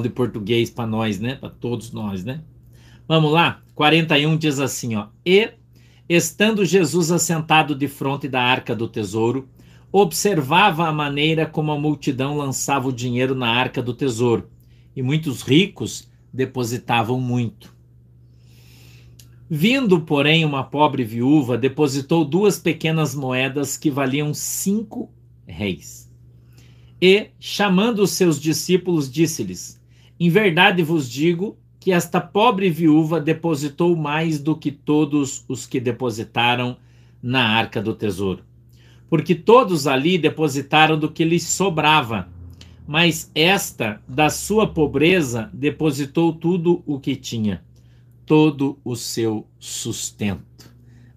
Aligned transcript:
de 0.00 0.08
português 0.08 0.70
para 0.70 0.86
nós, 0.86 1.18
né? 1.18 1.36
Para 1.36 1.50
todos 1.50 1.92
nós, 1.92 2.24
né? 2.24 2.42
Vamos 3.08 3.32
lá. 3.32 3.62
41 3.74 4.36
diz 4.36 4.58
assim, 4.58 4.96
ó: 4.96 5.08
E 5.24 5.50
estando 6.08 6.64
Jesus 6.64 7.10
assentado 7.10 7.74
de 7.74 7.88
frente 7.88 8.28
da 8.28 8.42
arca 8.42 8.74
do 8.74 8.88
tesouro, 8.88 9.48
observava 9.90 10.86
a 10.86 10.92
maneira 10.92 11.46
como 11.46 11.72
a 11.72 11.78
multidão 11.78 12.36
lançava 12.36 12.88
o 12.88 12.92
dinheiro 12.92 13.34
na 13.34 13.48
arca 13.48 13.82
do 13.82 13.94
tesouro, 13.94 14.48
e 14.94 15.02
muitos 15.02 15.42
ricos 15.42 16.08
depositavam 16.32 17.20
muito. 17.20 17.74
Vindo, 19.48 20.00
porém, 20.00 20.44
uma 20.44 20.64
pobre 20.64 21.04
viúva, 21.04 21.56
depositou 21.56 22.24
duas 22.24 22.58
pequenas 22.58 23.14
moedas 23.14 23.76
que 23.76 23.90
valiam 23.90 24.34
cinco 24.34 25.10
réis. 25.46 26.10
E, 27.00 27.28
chamando 27.38 28.00
os 28.00 28.10
seus 28.10 28.40
discípulos, 28.40 29.10
disse-lhes: 29.10 29.80
Em 30.18 30.30
verdade 30.30 30.82
vos 30.82 31.10
digo 31.10 31.58
que 31.78 31.92
esta 31.92 32.20
pobre 32.20 32.70
viúva 32.70 33.20
depositou 33.20 33.94
mais 33.94 34.40
do 34.40 34.56
que 34.56 34.70
todos 34.72 35.44
os 35.48 35.66
que 35.66 35.78
depositaram 35.78 36.76
na 37.22 37.46
arca 37.46 37.80
do 37.82 37.94
tesouro. 37.94 38.42
Porque 39.08 39.34
todos 39.34 39.86
ali 39.86 40.18
depositaram 40.18 40.98
do 40.98 41.10
que 41.10 41.24
lhes 41.24 41.44
sobrava, 41.44 42.28
mas 42.86 43.30
esta, 43.34 44.02
da 44.08 44.30
sua 44.30 44.66
pobreza, 44.66 45.50
depositou 45.52 46.32
tudo 46.32 46.82
o 46.86 46.98
que 46.98 47.14
tinha 47.14 47.62
todo 48.26 48.78
o 48.84 48.96
seu 48.96 49.46
sustento. 49.58 50.74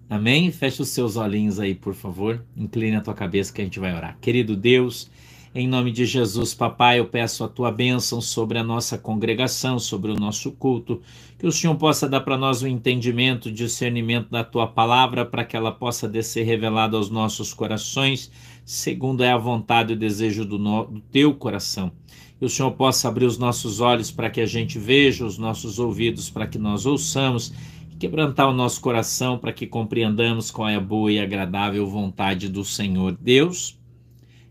Amém? 0.08 0.50
Feche 0.50 0.80
os 0.80 0.88
seus 0.88 1.16
olhinhos 1.16 1.60
aí, 1.60 1.74
por 1.74 1.94
favor. 1.94 2.44
Incline 2.56 2.96
a 2.96 3.00
tua 3.00 3.14
cabeça 3.14 3.52
que 3.52 3.60
a 3.60 3.64
gente 3.64 3.80
vai 3.80 3.94
orar. 3.94 4.16
Querido 4.20 4.56
Deus, 4.56 5.10
em 5.52 5.66
nome 5.66 5.90
de 5.90 6.06
Jesus, 6.06 6.54
papai, 6.54 7.00
eu 7.00 7.06
peço 7.06 7.42
a 7.42 7.48
tua 7.48 7.72
bênção 7.72 8.20
sobre 8.20 8.56
a 8.56 8.62
nossa 8.62 8.96
congregação, 8.96 9.80
sobre 9.80 10.12
o 10.12 10.14
nosso 10.14 10.52
culto, 10.52 11.02
que 11.38 11.46
o 11.46 11.50
Senhor 11.50 11.74
possa 11.74 12.08
dar 12.08 12.20
para 12.20 12.38
nós 12.38 12.62
o 12.62 12.68
entendimento, 12.68 13.50
discernimento 13.50 14.30
da 14.30 14.44
tua 14.44 14.68
palavra, 14.68 15.26
para 15.26 15.44
que 15.44 15.56
ela 15.56 15.72
possa 15.72 16.08
descer 16.08 16.44
revelada 16.44 16.96
aos 16.96 17.10
nossos 17.10 17.52
corações, 17.52 18.30
segundo 18.64 19.24
é 19.24 19.32
a 19.32 19.38
vontade 19.38 19.92
e 19.92 19.96
o 19.96 19.98
desejo 19.98 20.44
do, 20.44 20.56
no, 20.56 20.84
do 20.84 21.00
teu 21.00 21.34
coração 21.34 21.90
que 22.38 22.46
o 22.46 22.48
Senhor 22.48 22.70
possa 22.72 23.06
abrir 23.06 23.26
os 23.26 23.36
nossos 23.36 23.80
olhos 23.80 24.10
para 24.10 24.30
que 24.30 24.40
a 24.40 24.46
gente 24.46 24.78
veja, 24.78 25.26
os 25.26 25.36
nossos 25.36 25.78
ouvidos 25.78 26.30
para 26.30 26.46
que 26.46 26.56
nós 26.56 26.86
ouçamos, 26.86 27.52
e 27.92 27.96
quebrantar 27.96 28.48
o 28.48 28.54
nosso 28.54 28.80
coração 28.80 29.36
para 29.36 29.52
que 29.52 29.66
compreendamos 29.66 30.50
qual 30.50 30.66
é 30.66 30.76
a 30.76 30.80
boa 30.80 31.12
e 31.12 31.20
agradável 31.20 31.86
vontade 31.86 32.48
do 32.48 32.64
Senhor. 32.64 33.14
Deus 33.20 33.78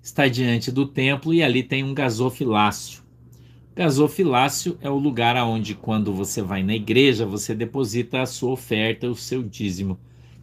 está 0.10 0.28
diante 0.28 0.72
do 0.72 0.86
templo 0.86 1.34
e 1.34 1.44
ali 1.44 1.64
tem 1.64 1.84
um 1.84 1.94
gasofilácio. 1.94 3.04
Gasofilácio 3.76 4.78
é 4.82 4.90
o 4.90 4.98
lugar 4.98 5.38
aonde, 5.38 5.76
quando 5.76 6.12
você 6.12 6.42
vai 6.42 6.64
na 6.64 6.76
igreja, 6.76 7.26
você 7.26 7.56
deposita 7.56 8.22
a 8.22 8.26
sua 8.26 8.52
oferta, 8.52 9.08
o 9.08 9.16
seu 9.16 9.42
dízimo. 9.42 9.98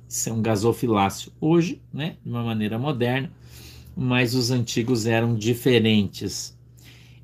Isso 0.09 0.29
é 0.29 0.33
um 0.33 0.41
gasofilácio. 0.41 1.33
Hoje, 1.41 1.83
né, 1.93 2.17
de 2.25 2.31
uma 2.31 2.45
maneira 2.45 2.79
moderna, 2.79 3.31
mas 3.95 4.35
os 4.35 4.51
antigos 4.51 5.05
eram 5.05 5.35
diferentes. 5.35 6.57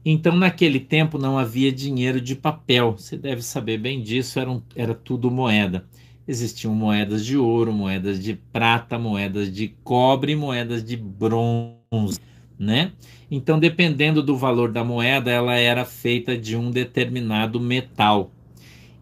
Então, 0.04 0.36
naquele 0.36 0.80
tempo 0.80 1.16
não 1.16 1.38
havia 1.38 1.70
dinheiro 1.70 2.20
de 2.20 2.34
papel. 2.34 2.96
Você 2.98 3.16
deve 3.16 3.40
saber 3.40 3.78
bem 3.78 4.02
disso, 4.02 4.40
era, 4.40 4.50
um, 4.50 4.60
era 4.74 4.94
tudo 4.94 5.30
moeda. 5.30 5.86
Existiam 6.26 6.74
moedas 6.74 7.24
de 7.24 7.36
ouro, 7.36 7.72
moedas 7.72 8.22
de 8.22 8.34
prata, 8.34 8.98
moedas 8.98 9.52
de 9.52 9.68
cobre, 9.84 10.34
moedas 10.34 10.84
de 10.84 10.96
bronze, 10.96 12.18
né? 12.62 12.92
Então, 13.30 13.58
dependendo 13.58 14.22
do 14.22 14.36
valor 14.36 14.70
da 14.70 14.84
moeda, 14.84 15.30
ela 15.30 15.56
era 15.56 15.84
feita 15.84 16.36
de 16.36 16.56
um 16.56 16.70
determinado 16.70 17.58
metal. 17.58 18.30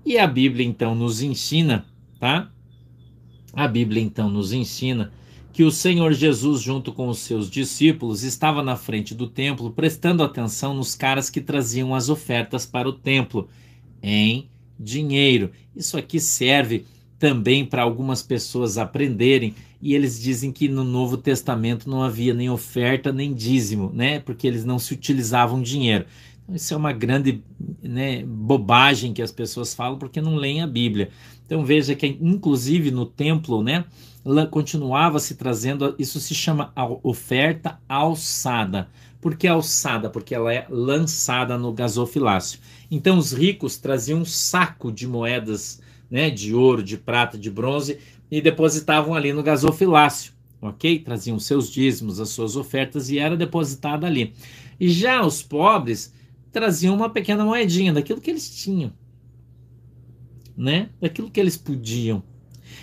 E 0.04 0.18
a 0.18 0.26
Bíblia 0.26 0.66
então 0.66 0.94
nos 0.94 1.20
ensina, 1.20 1.84
tá? 2.18 2.50
A 3.52 3.68
Bíblia 3.68 4.02
então 4.02 4.30
nos 4.30 4.52
ensina 4.52 5.12
que 5.52 5.64
o 5.64 5.70
Senhor 5.70 6.12
Jesus, 6.12 6.62
junto 6.62 6.92
com 6.92 7.08
os 7.08 7.18
seus 7.18 7.50
discípulos, 7.50 8.22
estava 8.22 8.62
na 8.62 8.76
frente 8.76 9.14
do 9.14 9.26
templo, 9.26 9.70
prestando 9.72 10.22
atenção 10.22 10.72
nos 10.72 10.94
caras 10.94 11.28
que 11.28 11.40
traziam 11.40 11.94
as 11.94 12.08
ofertas 12.08 12.64
para 12.64 12.88
o 12.88 12.92
templo 12.92 13.48
em 14.02 14.48
dinheiro. 14.78 15.50
Isso 15.76 15.98
aqui 15.98 16.18
serve 16.18 16.86
também 17.18 17.66
para 17.66 17.82
algumas 17.82 18.22
pessoas 18.22 18.78
aprenderem, 18.78 19.54
e 19.82 19.94
eles 19.94 20.20
dizem 20.20 20.52
que 20.52 20.68
no 20.68 20.84
Novo 20.84 21.16
Testamento 21.16 21.88
não 21.88 22.02
havia 22.02 22.34
nem 22.34 22.50
oferta 22.50 23.12
nem 23.12 23.32
dízimo, 23.32 23.90
né? 23.94 24.20
Porque 24.20 24.46
eles 24.46 24.64
não 24.64 24.78
se 24.78 24.92
utilizavam 24.92 25.62
dinheiro. 25.62 26.04
Então, 26.44 26.54
isso 26.54 26.74
é 26.74 26.76
uma 26.76 26.92
grande 26.92 27.42
né, 27.82 28.24
bobagem 28.24 29.12
que 29.12 29.22
as 29.22 29.30
pessoas 29.30 29.72
falam 29.72 29.98
porque 29.98 30.20
não 30.20 30.36
leem 30.36 30.62
a 30.62 30.66
Bíblia. 30.66 31.10
Então 31.46 31.64
veja 31.64 31.94
que 31.94 32.06
inclusive 32.20 32.90
no 32.90 33.06
templo, 33.06 33.62
né? 33.62 33.84
continuava 34.50 35.18
se 35.18 35.34
trazendo, 35.34 35.94
isso 35.98 36.20
se 36.20 36.34
chama 36.34 36.72
oferta 37.02 37.80
alçada. 37.88 38.88
Por 39.20 39.36
que 39.36 39.48
alçada? 39.48 40.08
Porque 40.10 40.34
ela 40.34 40.52
é 40.52 40.66
lançada 40.68 41.58
no 41.58 41.72
gasofilácio. 41.72 42.60
Então 42.90 43.18
os 43.18 43.32
ricos 43.32 43.78
traziam 43.78 44.20
um 44.20 44.24
saco 44.24 44.92
de 44.92 45.06
moedas, 45.06 45.80
né, 46.10 46.28
de 46.28 46.54
ouro, 46.54 46.82
de 46.82 46.96
prata, 46.96 47.38
de 47.38 47.50
bronze 47.50 47.98
e 48.30 48.40
depositavam 48.40 49.14
ali 49.14 49.32
no 49.32 49.42
gasofilácio, 49.42 50.32
ok? 50.60 51.00
Traziam 51.00 51.38
seus 51.38 51.70
dízimos, 51.70 52.20
as 52.20 52.28
suas 52.28 52.56
ofertas 52.56 53.10
e 53.10 53.18
era 53.18 53.36
depositada 53.36 54.06
ali. 54.06 54.34
E 54.78 54.88
já 54.88 55.24
os 55.24 55.42
pobres 55.42 56.14
traziam 56.52 56.94
uma 56.94 57.10
pequena 57.10 57.44
moedinha 57.44 57.92
daquilo 57.92 58.20
que 58.20 58.30
eles 58.30 58.48
tinham, 58.50 58.92
né? 60.56 60.90
Daquilo 61.00 61.30
que 61.30 61.40
eles 61.40 61.56
podiam. 61.56 62.22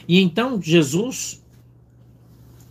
E 0.07 0.21
então 0.21 0.61
Jesus 0.61 1.43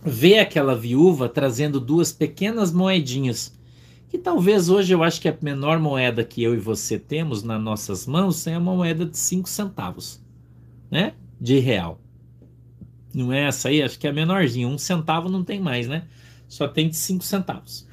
vê 0.03 0.39
aquela 0.39 0.75
viúva 0.75 1.27
trazendo 1.27 1.79
duas 1.79 2.11
pequenas 2.11 2.71
moedinhas, 2.71 3.57
que 4.09 4.17
talvez 4.17 4.69
hoje 4.69 4.93
eu 4.93 5.03
acho 5.03 5.19
que 5.19 5.27
a 5.27 5.37
menor 5.41 5.79
moeda 5.79 6.23
que 6.23 6.41
eu 6.41 6.53
e 6.53 6.59
você 6.59 6.97
temos 6.97 7.43
nas 7.43 7.61
nossas 7.61 8.07
mãos 8.07 8.47
é 8.47 8.57
uma 8.57 8.73
moeda 8.73 9.05
de 9.05 9.17
5 9.17 9.49
centavos, 9.49 10.21
né? 10.89 11.13
De 11.39 11.59
real. 11.59 11.99
Não 13.17 13.33
é 13.33 13.47
essa 13.47 13.69
aí? 13.69 13.81
Acho 13.81 13.97
que 13.97 14.05
é 14.05 14.11
a 14.11 14.13
menorzinha. 14.13 14.67
Um 14.67 14.77
centavo 14.77 15.27
não 15.27 15.43
tem 15.43 15.59
mais, 15.59 15.87
né? 15.87 16.03
Só 16.47 16.67
tem 16.67 16.87
de 16.87 16.95
5 16.95 17.23
centavos. 17.23 17.87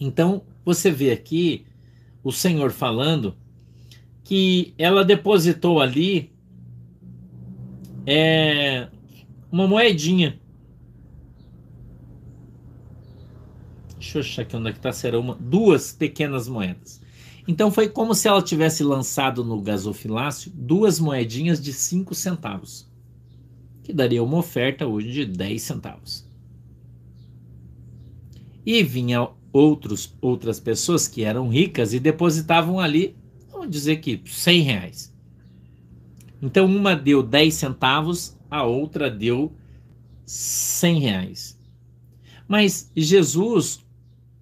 Então, 0.00 0.42
você 0.64 0.90
vê 0.90 1.12
aqui 1.12 1.64
o 2.24 2.32
Senhor 2.32 2.72
falando 2.72 3.36
que 4.24 4.74
ela 4.76 5.04
depositou 5.04 5.80
ali 5.80 6.32
é 8.04 8.88
uma 9.48 9.68
moedinha. 9.68 10.40
Deixa 13.94 14.18
eu 14.18 14.22
achar 14.22 14.42
aqui 14.42 14.56
onde 14.56 14.70
é 14.70 14.72
que 14.72 14.80
tá. 14.80 14.90
Será 14.90 15.20
uma, 15.20 15.36
duas 15.36 15.92
pequenas 15.92 16.48
moedas. 16.48 17.00
Então 17.46 17.70
foi 17.70 17.88
como 17.88 18.12
se 18.12 18.26
ela 18.26 18.42
tivesse 18.42 18.82
lançado 18.82 19.44
no 19.44 19.62
gasofilácio 19.62 20.50
duas 20.52 20.98
moedinhas 20.98 21.62
de 21.62 21.72
5 21.72 22.12
centavos, 22.12 22.87
que 23.88 23.92
daria 23.94 24.22
uma 24.22 24.36
oferta 24.36 24.86
hoje 24.86 25.10
de 25.10 25.24
10 25.24 25.62
centavos. 25.62 26.28
E 28.66 28.82
vinha 28.82 29.30
outros, 29.50 30.14
outras 30.20 30.60
pessoas 30.60 31.08
que 31.08 31.24
eram 31.24 31.48
ricas 31.48 31.94
e 31.94 31.98
depositavam 31.98 32.78
ali, 32.78 33.16
vamos 33.50 33.70
dizer 33.70 33.96
que 33.96 34.20
100 34.26 34.60
reais. 34.60 35.14
Então 36.42 36.66
uma 36.66 36.94
deu 36.94 37.22
10 37.22 37.54
centavos, 37.54 38.36
a 38.50 38.62
outra 38.62 39.10
deu 39.10 39.54
100 40.26 41.00
reais. 41.00 41.58
Mas 42.46 42.92
Jesus, 42.94 43.82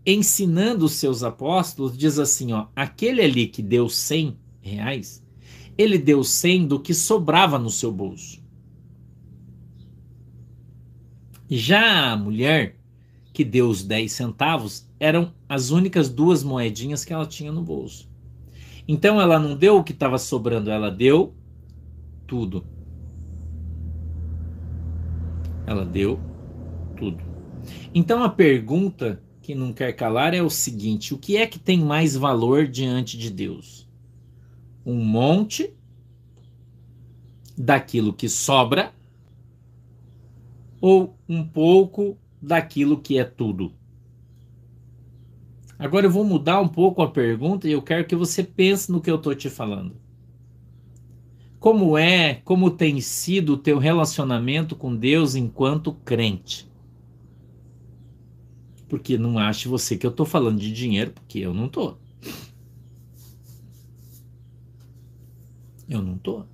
ensinando 0.04 0.86
os 0.86 0.94
seus 0.94 1.22
apóstolos, 1.22 1.96
diz 1.96 2.18
assim: 2.18 2.52
ó, 2.52 2.66
aquele 2.74 3.22
ali 3.22 3.46
que 3.46 3.62
deu 3.62 3.88
100 3.88 4.36
reais, 4.60 5.22
ele 5.78 5.98
deu 5.98 6.24
100 6.24 6.66
do 6.66 6.80
que 6.80 6.92
sobrava 6.92 7.60
no 7.60 7.70
seu 7.70 7.92
bolso. 7.92 8.44
Já 11.48 12.12
a 12.12 12.16
mulher 12.16 12.76
que 13.32 13.44
deu 13.44 13.68
os 13.68 13.82
10 13.82 14.10
centavos 14.10 14.88
eram 14.98 15.32
as 15.48 15.70
únicas 15.70 16.08
duas 16.08 16.42
moedinhas 16.42 17.04
que 17.04 17.12
ela 17.12 17.26
tinha 17.26 17.52
no 17.52 17.62
bolso. 17.62 18.08
Então 18.88 19.20
ela 19.20 19.38
não 19.38 19.56
deu 19.56 19.76
o 19.76 19.84
que 19.84 19.92
estava 19.92 20.18
sobrando, 20.18 20.70
ela 20.70 20.90
deu 20.90 21.34
tudo. 22.26 22.64
Ela 25.66 25.84
deu 25.84 26.18
tudo. 26.96 27.22
Então 27.94 28.22
a 28.22 28.28
pergunta 28.28 29.20
que 29.42 29.54
não 29.54 29.72
quer 29.72 29.92
calar 29.92 30.34
é 30.34 30.42
o 30.42 30.50
seguinte: 30.50 31.14
o 31.14 31.18
que 31.18 31.36
é 31.36 31.46
que 31.46 31.58
tem 31.58 31.78
mais 31.78 32.16
valor 32.16 32.66
diante 32.66 33.18
de 33.18 33.30
Deus? 33.30 33.88
Um 34.84 35.04
monte 35.04 35.72
daquilo 37.56 38.12
que 38.12 38.28
sobra 38.28 38.92
ou 40.80 41.15
um 41.28 41.44
pouco 41.44 42.16
daquilo 42.40 43.00
que 43.00 43.18
é 43.18 43.24
tudo? 43.24 43.72
Agora 45.78 46.06
eu 46.06 46.10
vou 46.10 46.24
mudar 46.24 46.60
um 46.60 46.68
pouco 46.68 47.02
a 47.02 47.10
pergunta 47.10 47.68
e 47.68 47.72
eu 47.72 47.82
quero 47.82 48.06
que 48.06 48.16
você 48.16 48.42
pense 48.42 48.90
no 48.90 49.00
que 49.00 49.10
eu 49.10 49.16
estou 49.16 49.34
te 49.34 49.50
falando. 49.50 49.94
Como 51.58 51.98
é, 51.98 52.36
como 52.44 52.70
tem 52.70 53.00
sido 53.00 53.54
o 53.54 53.58
teu 53.58 53.78
relacionamento 53.78 54.74
com 54.74 54.94
Deus 54.94 55.34
enquanto 55.34 55.92
crente? 55.92 56.70
Porque 58.88 59.18
não 59.18 59.38
ache 59.38 59.68
você 59.68 59.96
que 59.96 60.06
eu 60.06 60.10
estou 60.10 60.24
falando 60.24 60.60
de 60.60 60.72
dinheiro, 60.72 61.10
porque 61.12 61.40
eu 61.40 61.52
não 61.52 61.66
estou. 61.66 61.98
Eu 65.88 66.02
não 66.02 66.14
estou. 66.14 66.46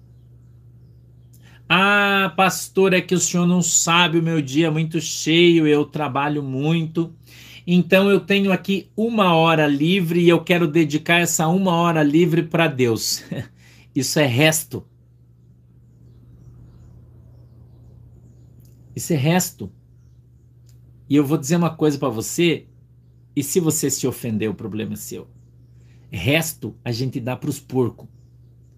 Ah, 1.74 2.30
pastor, 2.36 2.92
é 2.92 3.00
que 3.00 3.14
o 3.14 3.18
senhor 3.18 3.46
não 3.46 3.62
sabe, 3.62 4.18
o 4.18 4.22
meu 4.22 4.42
dia 4.42 4.66
é 4.66 4.70
muito 4.70 5.00
cheio, 5.00 5.66
eu 5.66 5.86
trabalho 5.86 6.42
muito. 6.42 7.14
Então 7.66 8.10
eu 8.10 8.20
tenho 8.20 8.52
aqui 8.52 8.90
uma 8.94 9.34
hora 9.34 9.66
livre 9.66 10.20
e 10.20 10.28
eu 10.28 10.44
quero 10.44 10.68
dedicar 10.68 11.20
essa 11.20 11.48
uma 11.48 11.72
hora 11.72 12.02
livre 12.02 12.42
para 12.42 12.68
Deus. 12.68 13.24
Isso 13.96 14.20
é 14.20 14.26
resto. 14.26 14.86
Isso 18.94 19.14
é 19.14 19.16
resto. 19.16 19.72
E 21.08 21.16
eu 21.16 21.24
vou 21.24 21.38
dizer 21.38 21.56
uma 21.56 21.74
coisa 21.74 21.98
para 21.98 22.10
você, 22.10 22.66
e 23.34 23.42
se 23.42 23.60
você 23.60 23.88
se 23.88 24.06
ofender, 24.06 24.50
o 24.50 24.54
problema 24.54 24.92
é 24.92 24.96
seu. 24.96 25.26
Resto 26.10 26.76
a 26.84 26.92
gente 26.92 27.18
dá 27.18 27.34
para 27.34 27.48
os 27.48 27.58
porcos, 27.58 28.10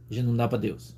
a 0.09 0.15
gente 0.15 0.27
não 0.27 0.37
dá 0.37 0.47
para 0.47 0.59
Deus. 0.59 0.97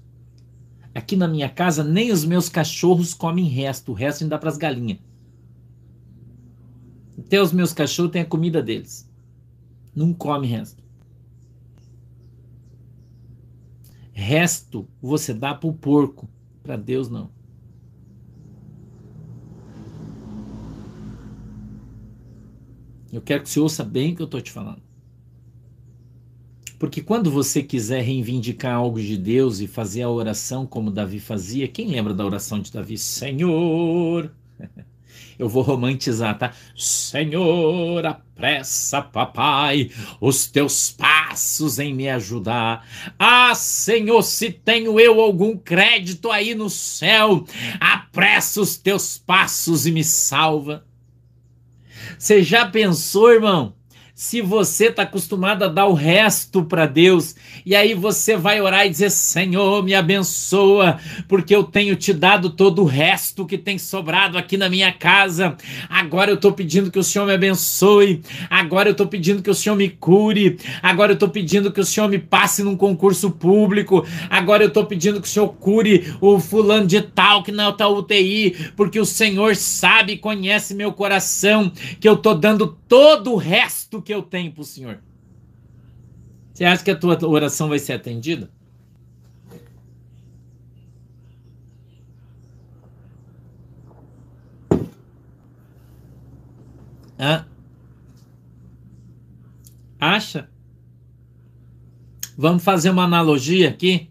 Aqui 0.96 1.14
na 1.14 1.28
minha 1.28 1.50
casa, 1.50 1.84
nem 1.84 2.10
os 2.10 2.25
meus 2.25 2.48
cachorros 2.48 3.12
comem 3.12 3.44
resto. 3.44 3.93
O 3.93 3.94
resto 3.94 4.16
a 4.16 4.20
gente 4.20 4.31
dá 4.31 4.38
para 4.38 4.48
as 4.48 4.56
galinhas. 4.56 4.98
Até 7.19 7.38
os 7.38 7.52
meus 7.52 7.75
cachorros 7.75 8.12
têm 8.12 8.22
a 8.22 8.26
comida 8.26 8.62
deles. 8.62 9.06
Não 9.94 10.14
come 10.14 10.46
resto. 10.46 10.82
Resto 14.10 14.88
você 15.02 15.34
dá 15.34 15.54
para 15.54 15.69
o 15.69 15.75
porco. 15.75 16.26
Para 16.62 16.76
Deus, 16.76 17.10
não. 17.10 17.31
Eu 23.12 23.20
quero 23.20 23.43
que 23.43 23.50
você 23.50 23.60
ouça 23.60 23.84
bem 23.84 24.14
o 24.14 24.16
que 24.16 24.22
eu 24.22 24.25
estou 24.25 24.40
te 24.40 24.50
falando. 24.50 24.85
Porque 26.78 27.00
quando 27.00 27.31
você 27.31 27.62
quiser 27.62 28.02
reivindicar 28.02 28.75
algo 28.75 29.00
de 29.00 29.17
Deus 29.17 29.61
e 29.61 29.67
fazer 29.67 30.02
a 30.02 30.11
oração 30.11 30.67
como 30.67 30.90
Davi 30.90 31.19
fazia, 31.19 31.67
quem 31.67 31.88
lembra 31.88 32.12
da 32.12 32.25
oração 32.25 32.61
de 32.61 32.73
Davi? 32.73 32.99
Senhor. 32.99 34.31
Eu 35.38 35.50
vou 35.50 35.62
romantizar, 35.62 36.38
tá? 36.38 36.52
Senhor, 36.75 38.06
apressa, 38.06 39.02
papai, 39.02 39.90
os 40.19 40.46
teus 40.46 40.90
passos 40.90 41.78
em 41.78 41.94
me 41.94 42.08
ajudar. 42.08 42.87
Ah, 43.19 43.55
Senhor, 43.55 44.22
se 44.22 44.50
tenho 44.50 44.99
eu 44.99 45.20
algum 45.20 45.55
crédito 45.56 46.31
aí 46.31 46.55
no 46.55 46.70
céu, 46.70 47.44
apressa 47.79 48.62
os 48.62 48.79
teus 48.79 49.19
passos 49.19 49.87
e 49.87 49.93
me 49.93 50.02
salva. 50.02 50.87
Você 52.19 52.43
já 52.43 52.67
pensou, 52.67 53.31
irmão? 53.31 53.75
Se 54.16 54.40
você 54.40 54.86
está 54.86 55.02
acostumado 55.02 55.62
a 55.62 55.68
dar 55.68 55.84
o 55.84 55.92
resto 55.92 56.64
para 56.64 56.86
Deus, 56.86 57.36
e 57.66 57.76
aí 57.76 57.92
você 57.92 58.34
vai 58.34 58.58
orar 58.62 58.86
e 58.86 58.88
dizer: 58.88 59.10
Senhor, 59.10 59.84
me 59.84 59.94
abençoa, 59.94 60.98
porque 61.28 61.54
eu 61.54 61.62
tenho 61.62 61.94
te 61.94 62.14
dado 62.14 62.48
todo 62.48 62.80
o 62.80 62.86
resto 62.86 63.44
que 63.44 63.58
tem 63.58 63.76
sobrado 63.76 64.38
aqui 64.38 64.56
na 64.56 64.70
minha 64.70 64.90
casa. 64.90 65.54
Agora 65.90 66.30
eu 66.30 66.36
estou 66.36 66.52
pedindo 66.52 66.90
que 66.90 66.98
o 66.98 67.04
Senhor 67.04 67.26
me 67.26 67.34
abençoe, 67.34 68.22
agora 68.48 68.88
eu 68.88 68.92
estou 68.92 69.06
pedindo 69.06 69.42
que 69.42 69.50
o 69.50 69.54
Senhor 69.54 69.76
me 69.76 69.90
cure, 69.90 70.58
agora 70.82 71.12
eu 71.12 71.16
estou 71.16 71.28
pedindo 71.28 71.70
que 71.70 71.80
o 71.80 71.84
Senhor 71.84 72.08
me 72.08 72.19
passe 72.19 72.62
num 72.62 72.74
concurso 72.74 73.30
público, 73.30 74.02
agora 74.30 74.64
eu 74.64 74.69
estou 74.69 74.86
pedindo 74.86 75.20
que 75.20 75.28
o 75.28 75.30
Senhor 75.30 75.48
cure 75.48 76.14
o 76.22 76.40
fulano 76.40 76.86
de 76.86 77.02
tal 77.02 77.42
que 77.42 77.52
não 77.52 77.69
está 77.69 77.86
UTI, 77.86 78.70
porque 78.74 78.98
o 78.98 79.04
Senhor 79.04 79.54
sabe 79.56 80.16
conhece 80.16 80.74
meu 80.74 80.90
coração, 80.90 81.70
que 82.00 82.08
eu 82.08 82.14
estou 82.14 82.34
dando 82.34 82.78
todo 82.88 83.34
o 83.34 83.36
resto 83.36 84.06
que 84.06 84.14
eu 84.14 84.23
tenho 84.23 84.53
para 84.53 84.62
o 84.62 84.64
Senhor. 84.64 85.00
Você 86.55 86.64
acha 86.64 86.85
que 86.85 86.93
a 86.93 86.97
tua 86.97 87.19
oração 87.26 87.69
vai 87.69 87.81
ser 87.81 87.94
atendida? 87.94 88.49
Hã? 97.19 97.47
Acha? 99.99 100.49
Vamos 102.38 102.62
fazer 102.62 102.91
uma 102.91 103.03
analogia 103.03 103.69
aqui, 103.70 104.08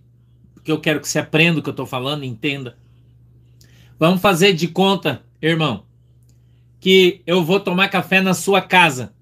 porque 0.54 0.72
eu 0.72 0.82
quero 0.82 1.00
que 1.00 1.08
você 1.08 1.20
aprenda 1.20 1.60
o 1.60 1.64
que 1.64 1.70
eu 1.70 1.72
estou 1.72 1.86
falando, 1.86 2.26
entenda. 2.26 2.78
Vamos 3.98 4.20
fazer 4.20 4.52
de 4.52 4.68
conta, 4.68 5.24
irmão, 5.42 5.86
que 6.82 7.22
eu 7.26 7.46
vou 7.46 7.62
tomar 7.62 7.88
café 7.88 8.20
na 8.20 8.34
sua 8.34 8.62
casa. 8.62 9.15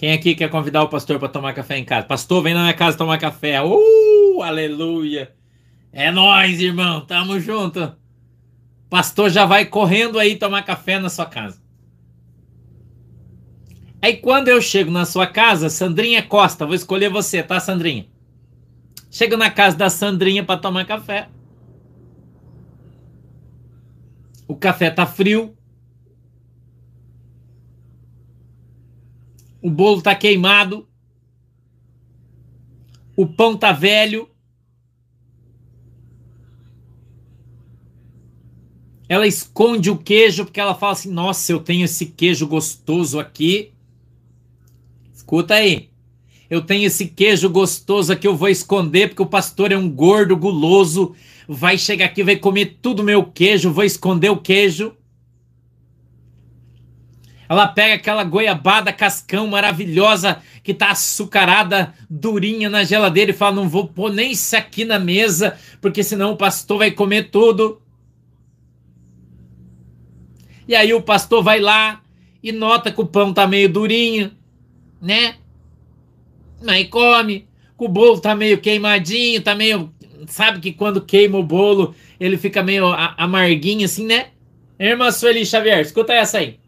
Quem 0.00 0.14
aqui 0.14 0.34
quer 0.34 0.48
convidar 0.48 0.82
o 0.82 0.88
pastor 0.88 1.18
para 1.18 1.28
tomar 1.28 1.52
café 1.52 1.76
em 1.76 1.84
casa? 1.84 2.06
Pastor, 2.06 2.42
vem 2.42 2.54
na 2.54 2.62
minha 2.62 2.72
casa 2.72 2.96
tomar 2.96 3.18
café. 3.18 3.60
Uh, 3.60 4.40
aleluia. 4.42 5.30
É 5.92 6.10
nós, 6.10 6.58
irmão. 6.58 7.02
Tamo 7.02 7.38
junto. 7.38 7.94
Pastor 8.88 9.28
já 9.28 9.44
vai 9.44 9.66
correndo 9.66 10.18
aí 10.18 10.36
tomar 10.36 10.62
café 10.62 10.98
na 10.98 11.10
sua 11.10 11.26
casa. 11.26 11.60
Aí 14.00 14.16
quando 14.16 14.48
eu 14.48 14.62
chego 14.62 14.90
na 14.90 15.04
sua 15.04 15.26
casa, 15.26 15.68
Sandrinha 15.68 16.22
Costa, 16.22 16.64
vou 16.64 16.74
escolher 16.74 17.10
você, 17.10 17.42
tá, 17.42 17.60
Sandrinha? 17.60 18.06
Chego 19.10 19.36
na 19.36 19.50
casa 19.50 19.76
da 19.76 19.90
Sandrinha 19.90 20.42
para 20.42 20.58
tomar 20.58 20.86
café. 20.86 21.28
O 24.48 24.56
café 24.56 24.88
tá 24.90 25.04
frio. 25.04 25.54
O 29.62 29.70
bolo 29.70 30.00
tá 30.00 30.14
queimado, 30.14 30.86
o 33.16 33.26
pão 33.26 33.56
tá 33.56 33.72
velho. 33.72 34.28
Ela 39.08 39.26
esconde 39.26 39.90
o 39.90 39.98
queijo 39.98 40.44
porque 40.44 40.60
ela 40.60 40.74
fala 40.74 40.92
assim: 40.92 41.10
Nossa, 41.10 41.52
eu 41.52 41.60
tenho 41.60 41.84
esse 41.84 42.06
queijo 42.06 42.46
gostoso 42.46 43.18
aqui. 43.18 43.72
Escuta 45.12 45.54
aí. 45.54 45.90
Eu 46.48 46.62
tenho 46.62 46.86
esse 46.86 47.06
queijo 47.06 47.48
gostoso 47.50 48.12
aqui, 48.12 48.26
eu 48.26 48.36
vou 48.36 48.48
esconder 48.48 49.08
porque 49.08 49.22
o 49.22 49.26
pastor 49.26 49.70
é 49.70 49.76
um 49.76 49.88
gordo 49.88 50.36
guloso. 50.36 51.14
Vai 51.46 51.76
chegar 51.76 52.06
aqui, 52.06 52.24
vai 52.24 52.36
comer 52.36 52.78
tudo 52.80 53.04
meu 53.04 53.24
queijo, 53.24 53.72
vou 53.72 53.84
esconder 53.84 54.30
o 54.30 54.36
queijo. 54.36 54.96
Ela 57.50 57.66
pega 57.66 57.94
aquela 57.94 58.22
goiabada 58.22 58.92
cascão 58.92 59.48
maravilhosa 59.48 60.40
que 60.62 60.72
tá 60.72 60.92
açucarada, 60.92 61.92
durinha 62.08 62.70
na 62.70 62.84
geladeira 62.84 63.32
e 63.32 63.34
fala: 63.34 63.56
Não 63.56 63.68
vou 63.68 63.88
pôr 63.88 64.12
nem 64.12 64.30
isso 64.30 64.56
aqui 64.56 64.84
na 64.84 65.00
mesa, 65.00 65.58
porque 65.80 66.04
senão 66.04 66.30
o 66.30 66.36
pastor 66.36 66.78
vai 66.78 66.92
comer 66.92 67.28
tudo. 67.28 67.82
E 70.68 70.76
aí 70.76 70.94
o 70.94 71.02
pastor 71.02 71.42
vai 71.42 71.58
lá 71.58 72.00
e 72.40 72.52
nota 72.52 72.92
que 72.92 73.00
o 73.00 73.06
pão 73.06 73.34
tá 73.34 73.48
meio 73.48 73.68
durinho, 73.68 74.30
né? 75.02 75.34
Mas 76.62 76.88
come. 76.88 77.48
Que 77.76 77.84
o 77.84 77.88
bolo 77.88 78.20
tá 78.20 78.32
meio 78.32 78.60
queimadinho, 78.60 79.42
tá 79.42 79.56
meio. 79.56 79.92
Sabe 80.28 80.60
que 80.60 80.72
quando 80.72 81.00
queima 81.00 81.36
o 81.36 81.42
bolo, 81.42 81.96
ele 82.20 82.36
fica 82.36 82.62
meio 82.62 82.86
amarguinho 83.16 83.86
assim, 83.86 84.06
né? 84.06 84.28
Irmã 84.78 85.10
Sueli 85.10 85.44
Xavier, 85.44 85.80
escuta 85.80 86.12
essa 86.12 86.38
aí. 86.38 86.60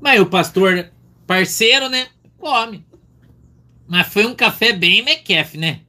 Mas 0.00 0.20
o 0.20 0.26
pastor, 0.26 0.90
parceiro, 1.26 1.88
né? 1.88 2.08
Come. 2.38 2.86
Mas 3.88 4.06
foi 4.08 4.26
um 4.26 4.34
café 4.34 4.72
bem 4.72 5.02
mequefe, 5.02 5.56
né? 5.56 5.80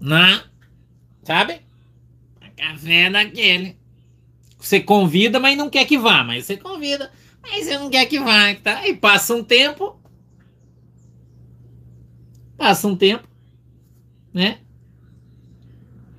Não. 0.00 0.42
Sabe? 1.22 1.60
Café 2.56 3.10
daquele. 3.10 3.76
Você 4.58 4.80
convida, 4.80 5.40
mas 5.40 5.56
não 5.56 5.68
quer 5.68 5.84
que 5.84 5.98
vá. 5.98 6.22
Mas 6.22 6.46
você 6.46 6.56
convida, 6.56 7.10
mas 7.42 7.64
você 7.64 7.78
não 7.78 7.90
quer 7.90 8.06
que 8.06 8.20
vá. 8.20 8.54
Tá? 8.54 8.86
E 8.86 8.94
passa 8.94 9.34
um 9.34 9.42
tempo. 9.42 10.00
Passa 12.56 12.86
um 12.86 12.94
tempo. 12.94 13.26
Né? 14.32 14.58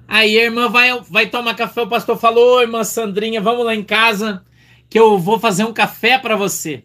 Aí 0.07 0.37
a 0.37 0.43
irmã 0.43 0.69
vai, 0.69 0.99
vai 1.01 1.29
tomar 1.29 1.55
café. 1.55 1.81
O 1.81 1.87
pastor 1.87 2.17
falou: 2.17 2.57
Ô, 2.57 2.61
irmã 2.61 2.83
Sandrinha, 2.83 3.39
vamos 3.39 3.65
lá 3.65 3.73
em 3.73 3.83
casa 3.83 4.45
que 4.93 4.99
eu 4.99 5.17
vou 5.17 5.39
fazer 5.39 5.63
um 5.63 5.73
café 5.73 6.19
para 6.19 6.35
você. 6.35 6.83